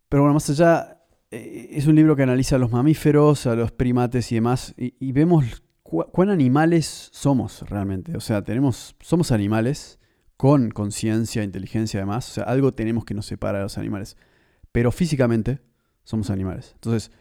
Pero 0.09 0.23
bueno, 0.23 0.33
más 0.33 0.49
allá, 0.49 1.03
eh, 1.31 1.69
es 1.71 1.87
un 1.87 1.95
libro 1.95 2.15
que 2.15 2.23
analiza 2.23 2.55
a 2.55 2.59
los 2.59 2.71
mamíferos, 2.71 3.45
a 3.45 3.55
los 3.55 3.71
primates 3.71 4.31
y 4.31 4.35
demás. 4.35 4.73
Y, 4.77 5.11
vemos 5.11 5.63
cuán 5.83 6.29
animales 6.29 7.09
somos 7.11 7.61
realmente. 7.69 8.15
O 8.15 8.19
sea, 8.19 8.43
tenemos, 8.43 8.95
somos 9.01 9.31
animales 9.31 9.99
con 10.37 10.71
conciencia, 10.71 11.43
inteligencia 11.43 11.99
además. 11.99 12.29
O 12.29 12.33
sea, 12.33 12.43
algo 12.43 12.73
tenemos 12.73 13.05
que 13.05 13.13
nos 13.13 13.25
separa 13.25 13.59
de 13.59 13.63
los 13.63 13.77
animales. 13.77 14.17
Pero 14.71 14.91
físicamente 14.91 15.59
somos 16.03 16.29
animales. 16.29 16.71
Entonces, 16.75 17.11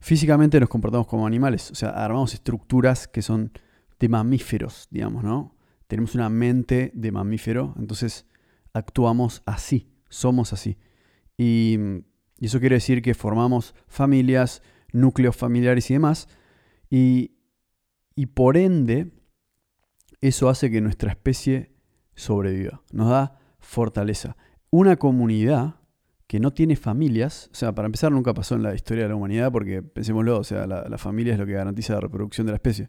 Físicamente 0.00 0.58
nos 0.58 0.70
comportamos 0.70 1.06
como 1.06 1.26
animales, 1.26 1.70
o 1.70 1.74
sea, 1.74 1.90
armamos 1.90 2.32
estructuras 2.32 3.06
que 3.06 3.20
son 3.20 3.52
de 3.98 4.08
mamíferos, 4.08 4.88
digamos, 4.90 5.22
¿no? 5.22 5.54
Tenemos 5.88 6.14
una 6.14 6.30
mente 6.30 6.90
de 6.94 7.12
mamífero, 7.12 7.74
entonces 7.78 8.26
actuamos 8.72 9.42
así, 9.44 9.90
somos 10.10 10.52
así. 10.52 10.76
Y, 11.38 11.78
eso 12.38 12.58
quiere 12.58 12.76
decir 12.76 13.02
que 13.02 13.12
formamos 13.12 13.74
familias, 13.86 14.62
núcleos 14.92 15.36
familiares 15.36 15.90
y 15.90 15.94
demás, 15.94 16.26
y, 16.88 17.32
y 18.14 18.26
por 18.26 18.56
ende, 18.56 19.12
eso 20.22 20.48
hace 20.48 20.70
que 20.70 20.80
nuestra 20.80 21.10
especie 21.10 21.74
sobreviva, 22.14 22.82
nos 22.92 23.10
da 23.10 23.38
fortaleza. 23.58 24.36
Una 24.70 24.96
comunidad 24.96 25.80
que 26.30 26.38
no 26.38 26.52
tiene 26.52 26.76
familias, 26.76 27.50
o 27.52 27.56
sea, 27.56 27.74
para 27.74 27.86
empezar 27.86 28.12
nunca 28.12 28.32
pasó 28.32 28.54
en 28.54 28.62
la 28.62 28.72
historia 28.72 29.02
de 29.02 29.08
la 29.08 29.16
humanidad 29.16 29.50
porque, 29.50 29.82
pensémoslo, 29.82 30.38
o 30.38 30.44
sea, 30.44 30.64
la, 30.64 30.96
familia 30.96 31.32
es 31.32 31.40
lo 31.40 31.44
que 31.44 31.54
garantiza 31.54 31.94
la 31.94 32.00
reproducción 32.00 32.46
de 32.46 32.52
la 32.52 32.56
especie. 32.56 32.88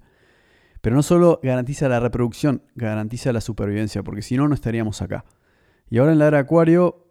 Pero 0.81 0.95
no 0.95 1.01
solo 1.01 1.39
garantiza 1.41 1.89
la 1.89 1.99
reproducción, 1.99 2.61
garantiza 2.75 3.33
la 3.33 3.41
supervivencia, 3.41 4.03
porque 4.03 4.21
si 4.21 4.37
no, 4.37 4.47
no 4.47 4.53
estaríamos 4.53 5.01
acá. 5.01 5.25
Y 5.89 5.97
ahora 5.97 6.11
en 6.11 6.19
la 6.19 6.27
era 6.27 6.39
Acuario 6.39 7.10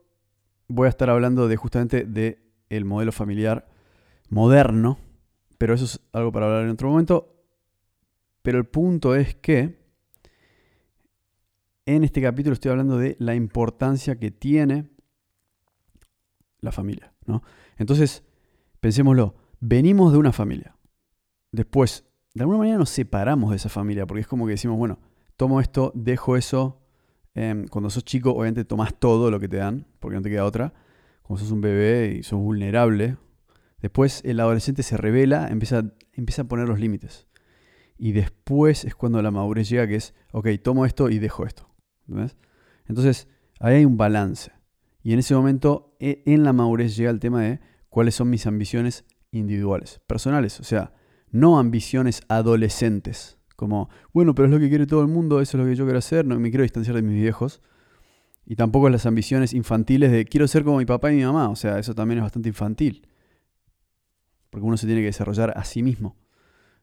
voy 0.71 0.87
a 0.87 0.91
estar 0.91 1.11
hablando 1.11 1.49
de 1.49 1.57
justamente 1.57 2.05
del 2.05 2.39
el 2.69 2.85
modelo 2.85 3.11
familiar 3.11 3.69
moderno, 4.29 4.99
pero 5.59 5.75
eso 5.75 5.85
es 5.85 6.01
algo 6.13 6.31
para 6.31 6.47
hablar 6.47 6.65
en 6.65 6.71
otro 6.71 6.89
momento. 6.89 7.35
Pero 8.43 8.59
el 8.59 8.65
punto 8.65 9.15
es 9.17 9.35
que 9.35 9.81
en 11.85 12.05
este 12.05 12.23
capítulo 12.23 12.55
estoy 12.55 12.71
hablando 12.71 12.97
de 12.97 13.17
la 13.19 13.35
importancia 13.35 14.19
que 14.19 14.31
tiene 14.31 14.89
la 16.61 16.71
familia. 16.71 17.13
¿no? 17.27 17.43
Entonces, 17.77 18.23
pensémoslo, 18.81 19.35
venimos 19.59 20.13
de 20.13 20.19
una 20.19 20.33
familia. 20.33 20.77
Después, 21.51 22.05
de 22.35 22.43
alguna 22.43 22.61
manera 22.61 22.79
nos 22.79 22.91
separamos 22.91 23.51
de 23.51 23.57
esa 23.57 23.69
familia, 23.69 24.07
porque 24.07 24.21
es 24.21 24.29
como 24.29 24.47
que 24.47 24.53
decimos, 24.53 24.79
bueno, 24.79 25.01
tomo 25.37 25.61
esto, 25.61 25.91
dejo 25.95 26.37
eso. 26.37 26.80
Em, 27.35 27.67
cuando 27.69 27.91
sos 27.91 28.05
chico, 28.05 28.33
obviamente 28.33 28.65
tomas 28.65 28.95
todo 28.99 29.31
lo 29.31 29.39
que 29.39 29.49
te 29.49 29.59
dan, 29.59 29.87
porque 29.99 30.17
no 30.17 30.23
te 30.23 30.31
queda 30.31 30.45
otra. 30.45 30.73
Cuando 31.23 31.43
sos 31.43 31.53
un 31.53 31.61
bebé 31.61 32.17
y 32.19 32.23
sos 32.23 32.39
vulnerable. 32.39 33.17
Después 33.81 34.23
el 34.25 34.41
adolescente 34.41 34.83
se 34.83 34.97
revela, 34.97 35.49
empieza, 35.49 35.85
empieza 36.13 36.43
a 36.43 36.45
poner 36.47 36.69
los 36.69 36.81
límites. 36.81 37.27
Y 37.97 38.13
después 38.13 38.85
es 38.85 38.95
cuando 38.95 39.21
la 39.23 39.31
madurez 39.31 39.69
llega, 39.69 39.87
que 39.87 39.97
es, 39.97 40.15
ok, 40.33 40.49
tomo 40.63 40.87
esto 40.87 41.11
y 41.11 41.19
dejo 41.19 41.47
esto. 41.47 41.69
Entonces, 42.87 43.29
ahí 43.61 43.77
hay 43.77 43.85
un 43.85 43.97
balance. 43.97 44.53
Y 45.03 45.13
en 45.13 45.19
ese 45.19 45.35
momento, 45.35 45.97
e, 46.01 46.23
en 46.27 46.45
la 46.45 46.53
madurez 46.53 46.97
llega 46.97 47.11
el 47.11 47.21
tema 47.21 47.43
de 47.43 47.61
cuáles 47.89 48.15
son 48.15 48.31
mis 48.31 48.47
ambiciones 48.47 49.05
individuales, 49.33 50.01
personales, 50.07 50.61
o 50.61 50.65
sea, 50.65 50.93
no 51.31 51.59
ambiciones 51.59 52.23
adolescentes, 52.29 53.39
como, 53.61 53.89
bueno, 54.13 54.35
pero 54.35 54.47
es 54.47 54.53
lo 54.53 54.59
que 54.59 54.69
quiere 54.69 54.87
todo 54.87 55.03
el 55.03 55.09
mundo, 55.09 55.41
eso 55.41 55.57
es 55.57 55.63
lo 55.63 55.69
que 55.69 55.77
yo 55.77 55.85
quiero 55.85 55.99
hacer, 55.99 56.27
no 56.27 56.39
me 56.41 56.51
quiero 56.51 56.63
distanciar 56.63 56.97
de 56.97 57.03
mis 57.03 57.21
viejos. 57.21 57.61
Y 58.45 58.57
tampoco 58.57 58.89
las 58.89 59.07
ambiciones 59.07 59.53
infantiles 59.53 60.11
de 60.11 60.25
quiero 60.25 60.49
ser 60.49 60.65
como 60.65 60.79
mi 60.79 60.87
papá 60.87 61.13
y 61.13 61.17
mi 61.17 61.25
mamá, 61.25 61.49
o 61.49 61.57
sea, 61.57 61.79
eso 61.79 61.95
también 61.95 62.19
es 62.19 62.25
bastante 62.25 62.49
infantil. 62.49 63.07
Porque 64.51 64.67
uno 64.67 64.77
se 64.77 64.87
tiene 64.87 65.03
que 65.03 65.07
desarrollar 65.07 65.53
a 65.57 65.65
sí 65.65 65.85
mismo. 65.85 66.17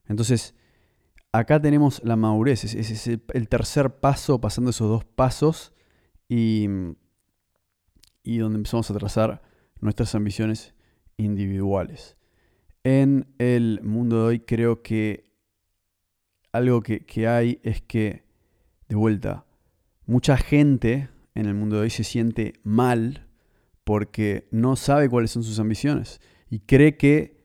Entonces, 0.06 0.54
acá 1.32 1.60
tenemos 1.60 2.00
la 2.02 2.16
madurez, 2.16 2.64
es 2.64 3.06
el 3.06 3.48
tercer 3.48 4.00
paso, 4.00 4.40
pasando 4.40 4.70
esos 4.70 4.88
dos 4.88 5.04
pasos 5.04 5.74
y 6.28 6.68
y 8.28 8.36
donde 8.36 8.58
empezamos 8.58 8.90
a 8.90 8.94
trazar 8.94 9.40
nuestras 9.80 10.14
ambiciones 10.14 10.74
individuales. 11.16 12.18
En 12.84 13.26
el 13.38 13.80
mundo 13.82 14.18
de 14.18 14.22
hoy 14.24 14.40
creo 14.40 14.82
que 14.82 15.27
algo 16.52 16.82
que, 16.82 17.28
hay 17.28 17.60
es 17.62 17.82
que, 17.82 18.24
de 18.88 18.96
vuelta, 18.96 19.44
mucha 20.06 20.36
gente 20.36 21.08
en 21.34 21.46
el 21.46 21.54
mundo 21.54 21.76
de 21.76 21.82
hoy 21.82 21.90
se 21.90 22.04
siente 22.04 22.54
mal 22.62 23.26
porque 23.84 24.48
no 24.50 24.76
sabe 24.76 25.08
cuáles 25.08 25.30
son 25.30 25.42
sus 25.42 25.58
ambiciones 25.58 26.20
y 26.50 26.60
cree 26.60 26.96
que 26.96 27.36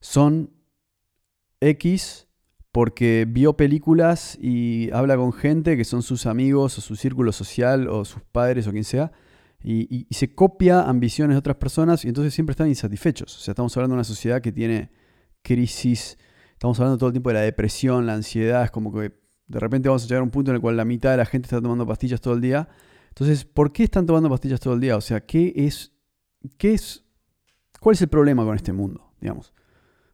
son 0.00 0.50
X 1.60 2.26
porque 2.72 3.26
vio 3.28 3.56
películas 3.56 4.38
y 4.40 4.90
habla 4.92 5.16
con 5.16 5.32
gente 5.32 5.76
que 5.76 5.84
son 5.84 6.02
sus 6.02 6.26
amigos 6.26 6.78
o 6.78 6.80
su 6.80 6.96
círculo 6.96 7.32
social 7.32 7.88
o 7.88 8.04
sus 8.04 8.22
padres 8.22 8.66
o 8.66 8.72
quien 8.72 8.84
sea 8.84 9.12
y, 9.62 10.06
se 10.10 10.34
copia 10.34 10.82
ambiciones 10.82 11.34
de 11.34 11.38
otras 11.38 11.56
personas 11.56 12.04
y 12.04 12.08
entonces 12.08 12.32
siempre 12.32 12.52
están 12.52 12.68
insatisfechos. 12.68 13.36
O 13.36 13.40
sea, 13.40 13.52
estamos 13.52 13.76
hablando 13.76 13.94
de 13.94 13.98
una 13.98 14.04
sociedad 14.04 14.40
que 14.40 14.52
tiene 14.52 14.90
crisis, 15.42 16.16
estamos 16.58 16.80
hablando 16.80 16.98
todo 16.98 17.10
el 17.10 17.12
tiempo 17.12 17.30
de 17.30 17.34
la 17.34 17.42
depresión, 17.42 18.04
la 18.04 18.14
ansiedad, 18.14 18.64
es 18.64 18.72
como 18.72 18.92
que 18.92 19.12
de 19.46 19.60
repente 19.60 19.88
vamos 19.88 20.02
a 20.02 20.08
llegar 20.08 20.22
a 20.22 20.24
un 20.24 20.30
punto 20.30 20.50
en 20.50 20.56
el 20.56 20.60
cual 20.60 20.76
la 20.76 20.84
mitad 20.84 21.12
de 21.12 21.16
la 21.16 21.24
gente 21.24 21.46
está 21.46 21.62
tomando 21.62 21.86
pastillas 21.86 22.20
todo 22.20 22.34
el 22.34 22.40
día. 22.40 22.68
Entonces, 23.10 23.44
¿por 23.44 23.72
qué 23.72 23.84
están 23.84 24.06
tomando 24.06 24.28
pastillas 24.28 24.58
todo 24.58 24.74
el 24.74 24.80
día? 24.80 24.96
O 24.96 25.00
sea, 25.00 25.24
¿qué 25.24 25.52
es, 25.54 25.92
qué 26.56 26.74
es, 26.74 27.04
¿cuál 27.78 27.94
es 27.94 28.02
el 28.02 28.08
problema 28.08 28.44
con 28.44 28.56
este 28.56 28.72
mundo? 28.72 29.12
Digamos, 29.20 29.54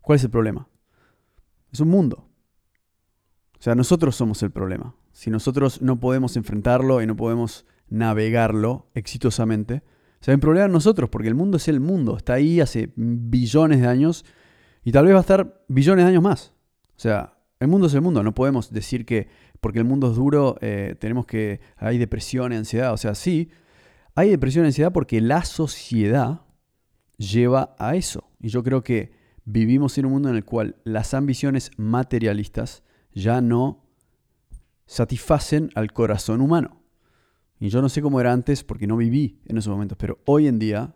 ¿cuál 0.03 0.17
es 0.17 0.25
el 0.25 0.31
problema? 0.31 0.69
Es 1.73 1.81
un 1.81 1.89
mundo. 1.89 2.29
O 3.59 3.63
sea, 3.63 3.75
nosotros 3.75 4.15
somos 4.15 4.43
el 4.43 4.51
problema. 4.51 4.95
Si 5.13 5.31
nosotros 5.31 5.81
no 5.81 5.99
podemos 5.99 6.37
enfrentarlo 6.37 7.01
y 7.01 7.07
no 7.07 7.17
podemos 7.17 7.65
navegarlo 7.89 8.91
exitosamente. 8.93 9.83
Se 10.21 10.31
ven 10.31 10.41
problemas 10.41 10.71
nosotros, 10.71 11.09
porque 11.09 11.29
el 11.29 11.35
mundo 11.35 11.57
es 11.57 11.69
el 11.69 11.81
mundo, 11.81 12.19
está 12.19 12.35
ahí 12.35 12.61
hace 12.61 12.93
billones 12.97 13.81
de 13.81 13.87
años 13.87 14.27
y 14.85 14.93
tal 14.93 15.07
vez 15.07 15.15
va 15.15 15.19
a 15.19 15.23
estar 15.23 15.65
billones 15.69 16.05
de 16.05 16.11
años 16.11 16.23
más. 16.23 16.53
O 16.97 17.01
sea, 17.01 17.39
el 17.59 17.69
mundo 17.69 17.87
es 17.87 17.95
el 17.95 18.03
mundo, 18.03 18.23
no 18.23 18.35
podemos 18.35 18.71
decir 18.71 19.07
que 19.07 19.29
porque 19.61 19.79
el 19.79 19.87
mundo 19.87 20.11
es 20.11 20.17
duro 20.17 20.57
eh, 20.61 20.95
tenemos 20.99 21.25
que 21.25 21.61
hay 21.77 21.97
depresión 21.97 22.53
y 22.53 22.57
ansiedad. 22.57 22.93
O 22.93 22.99
sea, 22.99 23.15
sí, 23.15 23.49
hay 24.15 24.31
depresión 24.31 24.65
y 24.65 24.69
ansiedad 24.69 24.93
porque 24.93 25.21
la 25.21 25.45
sociedad 25.45 26.43
lleva 27.17 27.75
a 27.79 27.97
eso. 27.97 28.29
Y 28.41 28.49
yo 28.49 28.63
creo 28.63 28.83
que 28.83 29.13
vivimos 29.45 29.97
en 29.97 30.07
un 30.07 30.13
mundo 30.13 30.29
en 30.29 30.37
el 30.37 30.45
cual 30.45 30.77
las 30.85 31.15
ambiciones 31.15 31.71
materialistas 31.79 32.83
ya 33.13 33.41
no 33.41 33.87
satisfacen 34.87 35.71
al 35.75 35.93
corazón 35.93 36.43
humano. 36.43 36.83
Y 37.59 37.71
yo 37.71 37.81
no 37.81 37.89
sé 37.89 38.03
cómo 38.03 38.21
era 38.21 38.33
antes 38.33 38.65
porque 38.65 38.87
no 38.87 38.97
viví 38.97 39.41
en 39.47 39.57
esos 39.57 39.73
momentos, 39.73 39.97
pero 39.99 40.19
hoy 40.27 40.47
en 40.47 40.59
día 40.59 40.95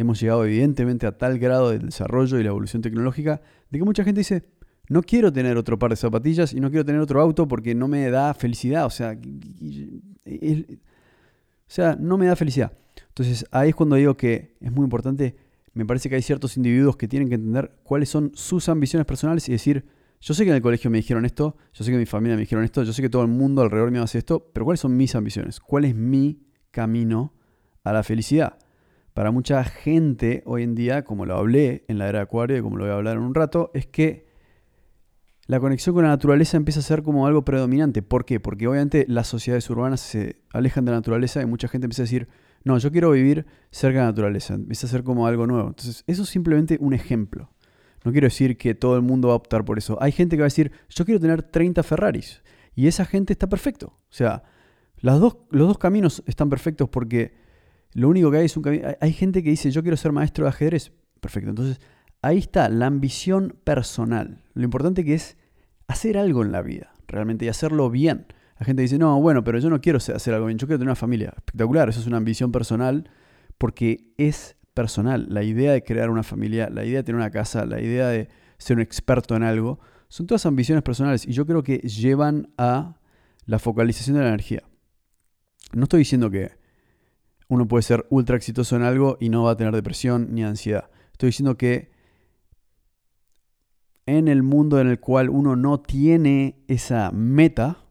hemos 0.00 0.20
llegado 0.20 0.44
evidentemente 0.44 1.06
a 1.06 1.16
tal 1.16 1.38
grado 1.38 1.70
del 1.70 1.86
desarrollo 1.86 2.38
y 2.38 2.42
la 2.42 2.50
evolución 2.50 2.82
tecnológica 2.82 3.40
de 3.70 3.78
que 3.78 3.84
mucha 3.84 4.04
gente 4.04 4.20
dice, 4.20 4.44
no 4.88 5.02
quiero 5.02 5.32
tener 5.32 5.56
otro 5.56 5.78
par 5.78 5.90
de 5.90 5.96
zapatillas 5.96 6.52
y 6.52 6.60
no 6.60 6.70
quiero 6.70 6.84
tener 6.84 7.00
otro 7.00 7.20
auto 7.20 7.46
porque 7.46 7.74
no 7.74 7.88
me 7.88 8.10
da 8.10 8.32
felicidad. 8.34 8.86
O 8.86 8.90
sea, 8.90 9.18
o 10.26 10.70
sea, 11.66 11.96
no 11.96 12.16
me 12.16 12.26
da 12.26 12.36
felicidad. 12.36 12.72
Entonces 13.08 13.46
ahí 13.50 13.70
es 13.70 13.74
cuando 13.74 13.96
digo 13.96 14.16
que 14.16 14.56
es 14.60 14.72
muy 14.72 14.84
importante, 14.84 15.36
me 15.74 15.84
parece 15.84 16.08
que 16.08 16.14
hay 16.14 16.22
ciertos 16.22 16.56
individuos 16.56 16.96
que 16.96 17.08
tienen 17.08 17.28
que 17.28 17.34
entender 17.34 17.72
cuáles 17.82 18.08
son 18.08 18.32
sus 18.34 18.68
ambiciones 18.68 19.06
personales 19.06 19.48
y 19.48 19.52
decir, 19.52 19.84
yo 20.20 20.34
sé 20.34 20.44
que 20.44 20.50
en 20.50 20.56
el 20.56 20.62
colegio 20.62 20.90
me 20.90 20.98
dijeron 20.98 21.24
esto, 21.24 21.56
yo 21.72 21.84
sé 21.84 21.90
que 21.90 21.98
mi 21.98 22.06
familia 22.06 22.36
me 22.36 22.40
dijeron 22.40 22.64
esto, 22.64 22.82
yo 22.82 22.92
sé 22.92 23.02
que 23.02 23.10
todo 23.10 23.22
el 23.22 23.28
mundo 23.28 23.62
alrededor 23.62 23.90
me 23.90 23.98
hace 23.98 24.18
esto, 24.18 24.50
pero 24.52 24.64
¿cuáles 24.64 24.80
son 24.80 24.96
mis 24.96 25.14
ambiciones? 25.14 25.60
¿Cuál 25.60 25.84
es 25.84 25.94
mi 25.94 26.40
camino 26.70 27.34
a 27.84 27.92
la 27.92 28.02
felicidad? 28.02 28.58
Para 29.14 29.30
mucha 29.30 29.64
gente 29.64 30.42
hoy 30.46 30.62
en 30.62 30.74
día, 30.74 31.04
como 31.04 31.26
lo 31.26 31.36
hablé 31.36 31.84
en 31.88 31.98
la 31.98 32.08
era 32.08 32.20
de 32.20 32.22
Acuario 32.24 32.56
y 32.56 32.62
como 32.62 32.76
lo 32.76 32.84
voy 32.84 32.92
a 32.92 32.96
hablar 32.96 33.16
en 33.16 33.22
un 33.22 33.34
rato, 33.34 33.70
es 33.74 33.86
que 33.86 34.28
la 35.46 35.60
conexión 35.60 35.94
con 35.94 36.04
la 36.04 36.10
naturaleza 36.10 36.56
empieza 36.56 36.80
a 36.80 36.82
ser 36.82 37.02
como 37.02 37.26
algo 37.26 37.42
predominante. 37.44 38.02
¿Por 38.02 38.24
qué? 38.24 38.38
Porque 38.38 38.68
obviamente 38.68 39.06
las 39.08 39.26
sociedades 39.26 39.68
urbanas 39.70 40.00
se 40.00 40.42
alejan 40.52 40.84
de 40.84 40.90
la 40.90 40.98
naturaleza 40.98 41.40
y 41.40 41.46
mucha 41.46 41.68
gente 41.68 41.86
empieza 41.86 42.02
a 42.02 42.04
decir, 42.04 42.28
no, 42.64 42.76
yo 42.76 42.92
quiero 42.92 43.10
vivir 43.12 43.46
cerca 43.70 43.98
de 43.98 44.04
la 44.04 44.10
naturaleza. 44.10 44.54
Empieza 44.54 44.86
a 44.86 44.90
ser 44.90 45.02
como 45.04 45.26
algo 45.26 45.46
nuevo. 45.46 45.68
Entonces, 45.68 46.04
eso 46.06 46.22
es 46.22 46.28
simplemente 46.28 46.76
un 46.80 46.92
ejemplo. 46.92 47.50
No 48.04 48.12
quiero 48.12 48.26
decir 48.26 48.58
que 48.58 48.74
todo 48.74 48.94
el 48.94 49.02
mundo 49.02 49.28
va 49.28 49.34
a 49.34 49.38
optar 49.38 49.64
por 49.64 49.78
eso. 49.78 49.96
Hay 50.02 50.12
gente 50.12 50.36
que 50.36 50.42
va 50.42 50.46
a 50.46 50.52
decir, 50.52 50.70
yo 50.90 51.04
quiero 51.04 51.18
tener 51.18 51.42
30 51.42 51.82
Ferraris. 51.82 52.42
Y 52.74 52.86
esa 52.86 53.06
gente 53.06 53.32
está 53.32 53.48
perfecto. 53.48 53.86
O 53.86 54.12
sea, 54.12 54.42
los 55.00 55.18
dos 55.18 55.78
caminos 55.78 56.22
están 56.26 56.50
perfectos 56.50 56.90
porque 56.90 57.34
lo 57.98 58.08
único 58.08 58.30
que 58.30 58.38
hay 58.38 58.44
es 58.46 58.56
un 58.56 58.62
camino. 58.62 58.88
Hay 59.00 59.12
gente 59.12 59.42
que 59.42 59.50
dice, 59.50 59.72
yo 59.72 59.82
quiero 59.82 59.96
ser 59.96 60.12
maestro 60.12 60.44
de 60.44 60.50
ajedrez. 60.50 60.92
Perfecto. 61.20 61.50
Entonces, 61.50 61.80
ahí 62.22 62.38
está 62.38 62.68
la 62.68 62.86
ambición 62.86 63.56
personal. 63.64 64.44
Lo 64.54 64.62
importante 64.62 65.04
que 65.04 65.14
es 65.14 65.36
hacer 65.88 66.16
algo 66.16 66.44
en 66.44 66.52
la 66.52 66.62
vida, 66.62 66.92
realmente, 67.08 67.46
y 67.46 67.48
hacerlo 67.48 67.90
bien. 67.90 68.26
La 68.60 68.64
gente 68.64 68.82
dice, 68.82 68.98
no, 68.98 69.20
bueno, 69.20 69.42
pero 69.42 69.58
yo 69.58 69.68
no 69.68 69.80
quiero 69.80 69.98
hacer 69.98 70.32
algo 70.32 70.46
bien, 70.46 70.58
yo 70.58 70.68
quiero 70.68 70.78
tener 70.78 70.90
una 70.90 70.94
familia. 70.94 71.32
Espectacular, 71.36 71.88
eso 71.88 71.98
es 71.98 72.06
una 72.06 72.18
ambición 72.18 72.52
personal 72.52 73.10
porque 73.58 74.12
es 74.16 74.56
personal. 74.74 75.26
La 75.28 75.42
idea 75.42 75.72
de 75.72 75.82
crear 75.82 76.08
una 76.08 76.22
familia, 76.22 76.70
la 76.70 76.84
idea 76.84 76.98
de 76.98 77.02
tener 77.02 77.20
una 77.20 77.30
casa, 77.30 77.66
la 77.66 77.80
idea 77.80 78.06
de 78.06 78.28
ser 78.58 78.76
un 78.76 78.82
experto 78.82 79.34
en 79.34 79.42
algo, 79.42 79.80
son 80.06 80.28
todas 80.28 80.46
ambiciones 80.46 80.84
personales 80.84 81.26
y 81.26 81.32
yo 81.32 81.46
creo 81.46 81.64
que 81.64 81.78
llevan 81.78 82.50
a 82.58 83.00
la 83.44 83.58
focalización 83.58 84.16
de 84.16 84.22
la 84.22 84.28
energía. 84.28 84.62
No 85.72 85.82
estoy 85.82 85.98
diciendo 85.98 86.30
que 86.30 86.57
uno 87.48 87.66
puede 87.66 87.82
ser 87.82 88.06
ultra 88.10 88.36
exitoso 88.36 88.76
en 88.76 88.82
algo 88.82 89.16
y 89.20 89.28
no 89.28 89.44
va 89.44 89.52
a 89.52 89.56
tener 89.56 89.74
depresión 89.74 90.34
ni 90.34 90.44
ansiedad. 90.44 90.90
Estoy 91.12 91.28
diciendo 91.28 91.56
que 91.56 91.90
en 94.06 94.28
el 94.28 94.42
mundo 94.42 94.80
en 94.80 94.88
el 94.88 95.00
cual 95.00 95.28
uno 95.28 95.56
no 95.56 95.80
tiene 95.80 96.64
esa 96.68 97.10
meta, 97.10 97.84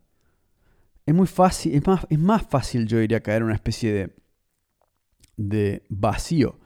es 1.06 1.14
muy 1.14 1.28
fácil, 1.28 1.76
es 1.76 1.86
más, 1.86 2.08
es 2.10 2.20
más 2.20 2.46
fácil, 2.46 2.88
yo 2.88 3.00
diría, 3.00 3.22
caer 3.22 3.38
en 3.38 3.46
una 3.46 3.56
especie 3.56 3.94
de, 3.94 4.16
de 5.38 5.84
vacío. 5.90 6.60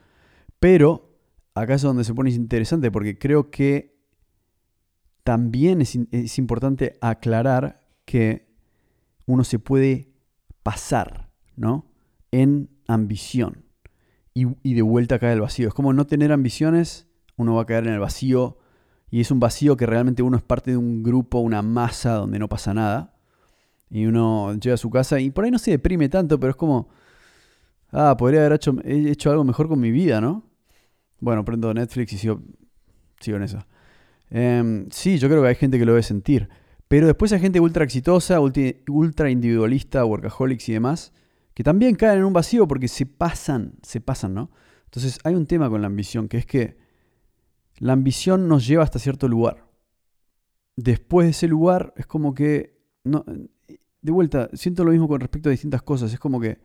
Pero 0.58 1.18
acá 1.54 1.74
es 1.74 1.82
donde 1.82 2.04
se 2.04 2.14
pone 2.14 2.30
interesante 2.30 2.90
porque 2.90 3.18
creo 3.18 3.50
que 3.50 3.92
también 5.24 5.80
es, 5.80 6.38
importante 6.38 6.98
aclarar 7.00 7.86
que 8.04 8.48
uno 9.26 9.44
se 9.44 9.58
puede 9.58 10.12
pasar, 10.62 11.30
¿no? 11.54 11.86
En 12.32 12.70
ambición. 12.86 13.64
Y, 14.34 14.74
de 14.74 14.82
vuelta 14.82 15.18
cae 15.18 15.34
el 15.34 15.40
vacío. 15.40 15.68
Es 15.68 15.74
como 15.74 15.92
no 15.92 16.06
tener 16.06 16.32
ambiciones, 16.32 17.06
uno 17.36 17.54
va 17.54 17.62
a 17.62 17.66
caer 17.66 17.86
en 17.86 17.92
el 17.92 18.00
vacío. 18.00 18.58
Y 19.10 19.20
es 19.20 19.30
un 19.30 19.40
vacío 19.40 19.76
que 19.76 19.84
realmente 19.84 20.22
uno 20.22 20.38
es 20.38 20.42
parte 20.42 20.70
de 20.70 20.78
un 20.78 21.02
grupo, 21.02 21.38
una 21.40 21.60
masa 21.60 22.14
donde 22.14 22.38
no 22.38 22.48
pasa 22.48 22.72
nada. 22.72 23.14
Y 23.90 24.06
uno 24.06 24.54
llega 24.54 24.74
a 24.74 24.78
su 24.78 24.88
casa 24.88 25.20
y 25.20 25.30
por 25.30 25.44
ahí 25.44 25.50
no 25.50 25.58
se 25.58 25.72
deprime 25.72 26.08
tanto, 26.08 26.40
pero 26.40 26.52
es 26.52 26.56
como, 26.56 26.88
ah, 27.90 28.16
podría 28.16 28.40
haber 28.40 28.54
hecho, 28.54 28.74
hecho 28.84 29.30
algo 29.30 29.44
mejor 29.44 29.68
con 29.68 29.80
mi 29.80 29.90
vida, 29.90 30.20
¿no? 30.20 30.48
Bueno, 31.20 31.44
prendo 31.44 31.74
Netflix 31.74 32.14
y 32.14 32.18
sigo, 32.18 32.40
sigo 33.20 33.36
en 33.36 33.42
eso. 33.42 33.58
Em, 34.30 34.88
sí, 34.90 35.18
yo 35.18 35.28
creo 35.28 35.42
que 35.42 35.48
hay 35.48 35.54
gente 35.56 35.78
que 35.78 35.84
lo 35.84 35.92
debe 35.92 36.02
sentir. 36.02 36.48
Pero 36.88 37.06
después 37.06 37.32
hay 37.32 37.40
gente 37.40 37.60
ultra 37.60 37.84
exitosa, 37.84 38.38
ultra 38.40 39.30
individualista, 39.30 40.04
workaholics 40.04 40.68
y 40.70 40.72
demás, 40.72 41.12
que 41.54 41.62
también 41.62 41.94
caen 41.94 42.18
en 42.18 42.24
un 42.24 42.32
vacío 42.32 42.66
porque 42.66 42.88
se 42.88 43.06
pasan, 43.06 43.74
se 43.82 44.00
pasan, 44.00 44.34
¿no? 44.34 44.50
Entonces 44.84 45.18
hay 45.24 45.34
un 45.34 45.46
tema 45.46 45.68
con 45.70 45.80
la 45.80 45.86
ambición, 45.86 46.28
que 46.28 46.38
es 46.38 46.46
que 46.46 46.78
la 47.78 47.92
ambición 47.94 48.48
nos 48.48 48.66
lleva 48.66 48.84
hasta 48.84 48.98
cierto 48.98 49.28
lugar. 49.28 49.66
Después 50.76 51.26
de 51.26 51.30
ese 51.30 51.48
lugar 51.48 51.92
es 51.96 52.06
como 52.06 52.34
que... 52.34 52.80
No, 53.04 53.24
de 53.26 54.12
vuelta, 54.12 54.48
siento 54.52 54.84
lo 54.84 54.90
mismo 54.90 55.08
con 55.08 55.20
respecto 55.20 55.48
a 55.48 55.52
distintas 55.52 55.82
cosas. 55.82 56.12
Es 56.12 56.18
como 56.18 56.40
que... 56.40 56.60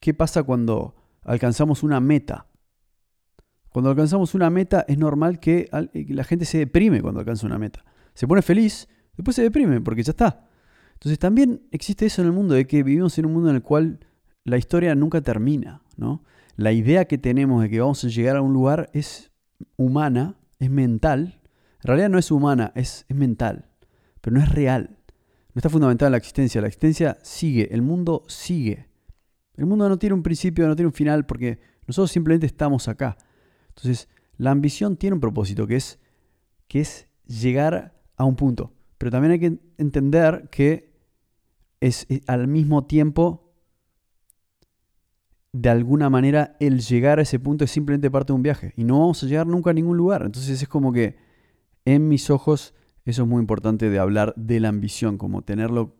¿Qué 0.00 0.14
pasa 0.14 0.42
cuando 0.42 0.96
alcanzamos 1.22 1.82
una 1.82 2.00
meta? 2.00 2.46
Cuando 3.68 3.90
alcanzamos 3.90 4.34
una 4.34 4.50
meta 4.50 4.84
es 4.86 4.98
normal 4.98 5.40
que 5.40 5.68
la 6.08 6.24
gente 6.24 6.44
se 6.44 6.58
deprime 6.58 7.02
cuando 7.02 7.20
alcanza 7.20 7.46
una 7.46 7.58
meta. 7.58 7.84
Se 8.14 8.28
pone 8.28 8.42
feliz, 8.42 8.88
después 9.16 9.34
se 9.34 9.42
deprime 9.42 9.80
porque 9.80 10.02
ya 10.02 10.12
está. 10.12 10.48
Entonces 11.04 11.18
también 11.18 11.60
existe 11.70 12.06
eso 12.06 12.22
en 12.22 12.28
el 12.28 12.32
mundo, 12.32 12.54
de 12.54 12.66
que 12.66 12.82
vivimos 12.82 13.18
en 13.18 13.26
un 13.26 13.34
mundo 13.34 13.50
en 13.50 13.56
el 13.56 13.62
cual 13.62 14.00
la 14.42 14.56
historia 14.56 14.94
nunca 14.94 15.20
termina. 15.20 15.82
¿no? 15.98 16.24
La 16.56 16.72
idea 16.72 17.04
que 17.04 17.18
tenemos 17.18 17.62
de 17.62 17.68
que 17.68 17.78
vamos 17.78 18.02
a 18.04 18.08
llegar 18.08 18.36
a 18.36 18.40
un 18.40 18.54
lugar 18.54 18.88
es 18.94 19.30
humana, 19.76 20.36
es 20.58 20.70
mental. 20.70 21.42
En 21.82 21.88
realidad 21.88 22.08
no 22.08 22.18
es 22.18 22.30
humana, 22.30 22.72
es, 22.74 23.04
es 23.06 23.16
mental, 23.16 23.66
pero 24.22 24.34
no 24.34 24.42
es 24.42 24.48
real. 24.48 24.96
No 25.52 25.58
está 25.58 25.68
fundamentada 25.68 26.08
en 26.08 26.12
la 26.12 26.16
existencia. 26.16 26.62
La 26.62 26.68
existencia 26.68 27.18
sigue, 27.20 27.68
el 27.74 27.82
mundo 27.82 28.24
sigue. 28.26 28.88
El 29.58 29.66
mundo 29.66 29.86
no 29.90 29.98
tiene 29.98 30.14
un 30.14 30.22
principio, 30.22 30.66
no 30.66 30.74
tiene 30.74 30.86
un 30.86 30.94
final, 30.94 31.26
porque 31.26 31.58
nosotros 31.86 32.12
simplemente 32.12 32.46
estamos 32.46 32.88
acá. 32.88 33.18
Entonces, 33.68 34.08
la 34.38 34.52
ambición 34.52 34.96
tiene 34.96 35.12
un 35.12 35.20
propósito, 35.20 35.66
que 35.66 35.76
es, 35.76 35.98
que 36.66 36.80
es 36.80 37.08
llegar 37.26 37.92
a 38.16 38.24
un 38.24 38.36
punto. 38.36 38.72
Pero 38.96 39.10
también 39.10 39.32
hay 39.32 39.38
que 39.38 39.58
entender 39.76 40.48
que 40.50 40.93
es, 41.86 42.06
al 42.26 42.48
mismo 42.48 42.86
tiempo, 42.86 43.52
de 45.52 45.68
alguna 45.68 46.08
manera, 46.08 46.56
el 46.58 46.80
llegar 46.80 47.18
a 47.18 47.22
ese 47.22 47.38
punto 47.38 47.64
es 47.64 47.70
simplemente 47.70 48.10
parte 48.10 48.32
de 48.32 48.36
un 48.36 48.42
viaje. 48.42 48.72
Y 48.76 48.84
no 48.84 49.00
vamos 49.00 49.22
a 49.22 49.26
llegar 49.26 49.46
nunca 49.46 49.70
a 49.70 49.74
ningún 49.74 49.96
lugar. 49.96 50.22
Entonces 50.22 50.62
es 50.62 50.68
como 50.68 50.92
que, 50.92 51.16
en 51.84 52.08
mis 52.08 52.30
ojos, 52.30 52.74
eso 53.04 53.22
es 53.22 53.28
muy 53.28 53.40
importante 53.40 53.90
de 53.90 53.98
hablar 53.98 54.32
de 54.36 54.60
la 54.60 54.68
ambición, 54.68 55.18
como 55.18 55.42
tenerlo... 55.42 55.96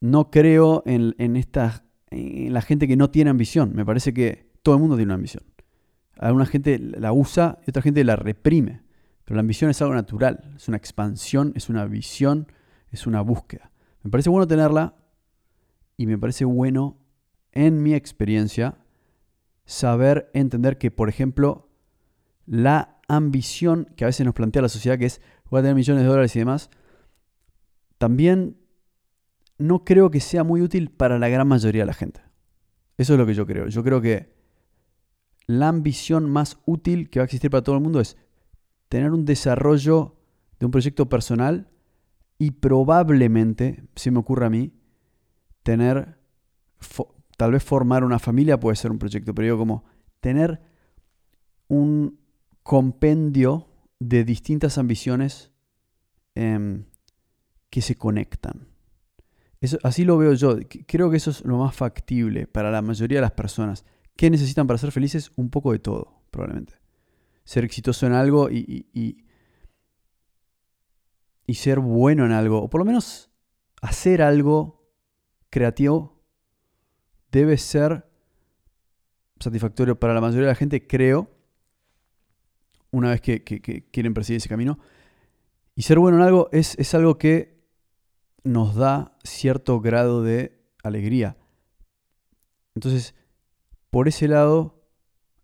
No 0.00 0.30
creo 0.30 0.84
en, 0.86 1.16
en, 1.18 1.34
esta, 1.34 1.84
en 2.10 2.52
la 2.52 2.62
gente 2.62 2.86
que 2.86 2.96
no 2.96 3.10
tiene 3.10 3.30
ambición. 3.30 3.72
Me 3.74 3.84
parece 3.84 4.14
que 4.14 4.48
todo 4.62 4.76
el 4.76 4.80
mundo 4.80 4.94
tiene 4.94 5.08
una 5.08 5.16
ambición. 5.16 5.42
Alguna 6.18 6.46
gente 6.46 6.78
la 6.78 7.12
usa 7.12 7.58
y 7.66 7.70
otra 7.70 7.82
gente 7.82 8.04
la 8.04 8.14
reprime. 8.14 8.82
Pero 9.24 9.36
la 9.36 9.40
ambición 9.40 9.70
es 9.70 9.82
algo 9.82 9.94
natural, 9.94 10.52
es 10.56 10.68
una 10.68 10.76
expansión, 10.76 11.52
es 11.56 11.68
una 11.68 11.84
visión, 11.84 12.46
es 12.90 13.06
una 13.06 13.20
búsqueda. 13.22 13.72
Me 14.02 14.10
parece 14.10 14.30
bueno 14.30 14.46
tenerla 14.46 14.96
y 15.96 16.06
me 16.06 16.18
parece 16.18 16.44
bueno, 16.44 16.98
en 17.52 17.82
mi 17.82 17.94
experiencia, 17.94 18.78
saber 19.64 20.30
entender 20.32 20.78
que, 20.78 20.90
por 20.90 21.08
ejemplo, 21.08 21.68
la 22.46 23.00
ambición 23.08 23.92
que 23.96 24.04
a 24.04 24.06
veces 24.06 24.24
nos 24.24 24.34
plantea 24.34 24.62
la 24.62 24.68
sociedad, 24.68 24.98
que 24.98 25.06
es 25.06 25.20
voy 25.50 25.58
a 25.58 25.62
tener 25.62 25.74
millones 25.74 26.02
de 26.02 26.08
dólares 26.08 26.36
y 26.36 26.38
demás, 26.38 26.70
también 27.98 28.58
no 29.58 29.84
creo 29.84 30.10
que 30.10 30.20
sea 30.20 30.44
muy 30.44 30.62
útil 30.62 30.90
para 30.90 31.18
la 31.18 31.28
gran 31.28 31.48
mayoría 31.48 31.82
de 31.82 31.86
la 31.86 31.94
gente. 31.94 32.20
Eso 32.96 33.14
es 33.14 33.18
lo 33.18 33.26
que 33.26 33.34
yo 33.34 33.46
creo. 33.46 33.68
Yo 33.68 33.82
creo 33.82 34.00
que 34.00 34.32
la 35.46 35.68
ambición 35.68 36.30
más 36.30 36.58
útil 36.64 37.10
que 37.10 37.18
va 37.18 37.24
a 37.24 37.26
existir 37.26 37.50
para 37.50 37.62
todo 37.62 37.74
el 37.74 37.82
mundo 37.82 38.00
es 38.00 38.16
tener 38.88 39.12
un 39.12 39.24
desarrollo 39.24 40.16
de 40.58 40.66
un 40.66 40.72
proyecto 40.72 41.08
personal 41.08 41.68
y 42.38 42.52
probablemente, 42.52 43.84
si 43.96 44.10
me 44.10 44.20
ocurre 44.20 44.46
a 44.46 44.50
mí, 44.50 44.72
tener, 45.64 46.18
tal 47.36 47.52
vez 47.52 47.64
formar 47.64 48.04
una 48.04 48.20
familia 48.20 48.60
puede 48.60 48.76
ser 48.76 48.92
un 48.92 48.98
proyecto, 48.98 49.34
pero 49.34 49.48
yo 49.48 49.58
como 49.58 49.84
tener 50.20 50.60
un 51.66 52.20
compendio 52.62 53.68
de 53.98 54.24
distintas 54.24 54.78
ambiciones 54.78 55.50
em, 56.36 56.84
que 57.70 57.82
se 57.82 57.96
conectan. 57.96 58.68
Eso, 59.60 59.78
así 59.82 60.04
lo 60.04 60.16
veo 60.16 60.34
yo. 60.34 60.56
Creo 60.86 61.10
que 61.10 61.16
eso 61.16 61.30
es 61.30 61.44
lo 61.44 61.58
más 61.58 61.74
factible 61.74 62.46
para 62.46 62.70
la 62.70 62.80
mayoría 62.80 63.18
de 63.18 63.22
las 63.22 63.32
personas. 63.32 63.84
¿Qué 64.16 64.30
necesitan 64.30 64.68
para 64.68 64.78
ser 64.78 64.92
felices? 64.92 65.32
Un 65.34 65.50
poco 65.50 65.72
de 65.72 65.80
todo, 65.80 66.22
probablemente. 66.30 66.74
ser 67.44 67.64
exitoso 67.64 68.06
en 68.06 68.12
algo 68.12 68.48
y 68.50 69.24
ser 71.54 71.80
bueno 71.80 72.26
en 72.26 72.32
algo, 72.32 72.62
o 72.62 72.70
por 72.70 72.80
lo 72.80 72.84
menos 72.84 73.30
hacer 73.80 74.22
algo 74.22 74.90
creativo, 75.50 76.22
debe 77.30 77.56
ser 77.56 78.08
satisfactorio 79.40 79.98
para 79.98 80.14
la 80.14 80.20
mayoría 80.20 80.46
de 80.46 80.52
la 80.52 80.54
gente, 80.54 80.86
creo, 80.86 81.30
una 82.90 83.10
vez 83.10 83.20
que, 83.20 83.42
quieren 83.90 84.14
perseguir 84.14 84.38
ese 84.38 84.48
camino. 84.48 84.78
Y 85.74 85.82
ser 85.82 85.98
bueno 85.98 86.18
en 86.18 86.24
algo 86.24 86.48
es, 86.52 86.76
es, 86.78 86.94
algo 86.94 87.18
que 87.18 87.62
nos 88.42 88.74
da 88.74 89.16
cierto 89.22 89.80
grado 89.80 90.22
de 90.22 90.60
alegría. 90.82 91.36
Entonces, 92.74 93.14
por 93.90 94.08
ese 94.08 94.28
lado, 94.28 94.82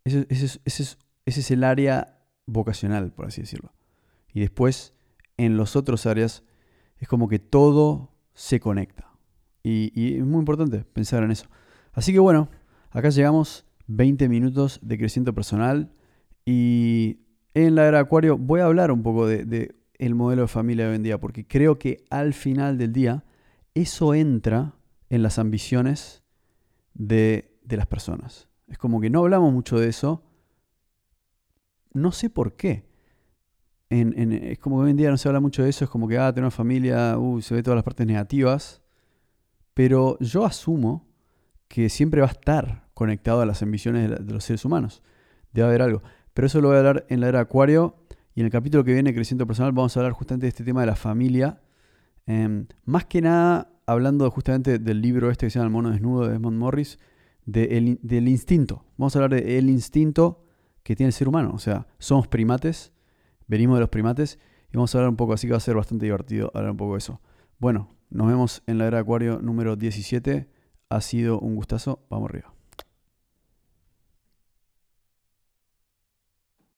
ese, 0.04 0.26
ese, 0.28 0.58
ese, 0.64 0.96
es 1.24 1.50
el 1.50 1.64
área 1.64 2.20
vocacional, 2.46 3.12
por 3.12 3.26
así 3.26 3.42
decirlo. 3.42 3.72
Y 4.32 4.40
después, 4.40 4.94
en 5.36 5.56
los 5.56 5.76
otros 5.76 6.06
áreas, 6.06 6.44
es 6.98 7.08
como 7.08 7.28
que 7.28 7.38
todo 7.38 8.12
se 8.34 8.60
conecta. 8.60 9.14
Y, 9.62 10.18
es 10.18 10.24
muy 10.24 10.40
importante 10.40 10.84
pensar 10.84 11.22
en 11.22 11.30
eso. 11.30 11.46
Así 11.92 12.12
que 12.12 12.18
bueno, 12.18 12.50
acá 12.90 13.08
llegamos 13.08 13.64
20 13.86 14.28
minutos 14.28 14.78
de 14.82 14.98
crecimiento 14.98 15.34
personal 15.34 15.92
y 16.44 17.20
en 17.54 17.74
la 17.74 17.86
era 17.86 18.00
Acuario 18.00 18.36
voy 18.36 18.60
a 18.60 18.66
hablar 18.66 18.90
un 18.90 19.02
poco 19.02 19.26
de, 19.26 19.74
el 19.98 20.14
modelo 20.14 20.42
de 20.42 20.48
familia 20.48 20.84
de 20.84 20.90
hoy 20.90 20.96
en 20.96 21.02
día 21.02 21.18
porque 21.18 21.46
creo 21.46 21.78
que 21.78 22.04
al 22.10 22.34
final 22.34 22.76
del 22.76 22.92
día 22.92 23.24
eso 23.74 24.14
entra 24.14 24.74
en 25.08 25.22
las 25.22 25.38
ambiciones 25.38 26.22
de, 26.92 27.58
las 27.68 27.86
personas. 27.86 28.48
Es 28.68 28.76
como 28.76 29.00
que 29.00 29.10
no 29.10 29.20
hablamos 29.20 29.52
mucho 29.52 29.78
de 29.78 29.88
eso. 29.88 30.22
No 31.92 32.12
sé 32.12 32.28
por 32.28 32.56
qué. 32.56 32.84
Es 34.00 34.58
como 34.58 34.76
que 34.76 34.84
hoy 34.84 34.90
en 34.90 34.96
día 34.96 35.10
no 35.10 35.16
se 35.16 35.28
habla 35.28 35.40
mucho 35.40 35.62
de 35.62 35.70
eso. 35.70 35.84
Es 35.84 35.90
como 35.90 36.08
que, 36.08 36.18
ah, 36.18 36.32
tener 36.32 36.44
una 36.44 36.50
familia, 36.50 37.18
uh, 37.18 37.40
se 37.40 37.54
ve 37.54 37.62
todas 37.62 37.76
las 37.76 37.84
partes 37.84 38.06
negativas. 38.06 38.82
Pero 39.74 40.18
yo 40.20 40.44
asumo 40.44 41.06
que 41.68 41.88
siempre 41.88 42.20
va 42.20 42.28
a 42.28 42.30
estar 42.30 42.88
conectado 42.94 43.40
a 43.40 43.46
las 43.46 43.62
ambiciones 43.62 44.10
de, 44.10 44.32
los 44.32 44.44
seres 44.44 44.64
humanos. 44.64 45.02
Debe 45.52 45.68
haber 45.68 45.82
algo. 45.82 46.02
Pero 46.32 46.46
eso 46.46 46.60
lo 46.60 46.68
voy 46.68 46.76
a 46.76 46.80
hablar 46.80 47.06
en 47.08 47.20
la 47.20 47.28
era 47.28 47.40
Acuario. 47.40 47.96
Y 48.34 48.40
en 48.40 48.46
el 48.46 48.52
capítulo 48.52 48.84
que 48.84 48.92
viene, 48.92 49.14
Crecimiento 49.14 49.46
Personal, 49.46 49.72
vamos 49.72 49.96
a 49.96 50.00
hablar 50.00 50.12
justamente 50.12 50.46
de 50.46 50.48
este 50.48 50.64
tema 50.64 50.80
de 50.80 50.86
la 50.86 50.96
familia. 50.96 51.60
Em, 52.26 52.66
más 52.84 53.04
que 53.04 53.20
nada, 53.20 53.70
hablando 53.86 54.30
justamente 54.30 54.78
del 54.78 55.02
libro 55.02 55.30
este 55.30 55.46
que 55.46 55.50
se 55.50 55.58
llama 55.58 55.66
El 55.66 55.72
mono 55.72 55.90
desnudo 55.90 56.24
de 56.24 56.32
Desmond 56.32 56.56
Morris, 56.56 56.98
del 57.44 58.28
instinto. 58.28 58.84
Vamos 58.96 59.14
a 59.14 59.18
hablar 59.18 59.42
del 59.42 59.68
instinto 59.68 60.44
que 60.82 60.96
tiene 60.96 61.08
el 61.08 61.12
ser 61.12 61.28
humano. 61.28 61.52
O 61.54 61.58
sea, 61.58 61.86
somos 61.98 62.26
primates, 62.28 62.93
venimos 63.46 63.76
de 63.76 63.80
los 63.80 63.90
primates. 63.90 64.38
Y 64.72 64.76
vamos 64.76 64.94
a 64.94 64.98
hablar 64.98 65.10
un 65.10 65.16
poco, 65.16 65.32
así 65.32 65.46
que 65.46 65.52
va 65.52 65.58
a 65.58 65.60
ser 65.60 65.76
bastante 65.76 66.06
divertido 66.06 66.50
hablar 66.54 66.72
un 66.72 66.76
poco 66.76 66.92
de 66.92 66.98
eso. 66.98 67.20
Bueno, 67.58 67.96
nos 68.10 68.26
vemos 68.26 68.62
en 68.66 68.78
la 68.78 68.86
era 68.86 68.98
Acuario 68.98 69.38
número 69.40 69.76
17. 69.76 70.48
Ha 70.88 71.00
sido 71.00 71.38
un 71.38 71.54
gustazo. 71.54 72.04
Vamos 72.10 72.30
arriba. 72.30 72.53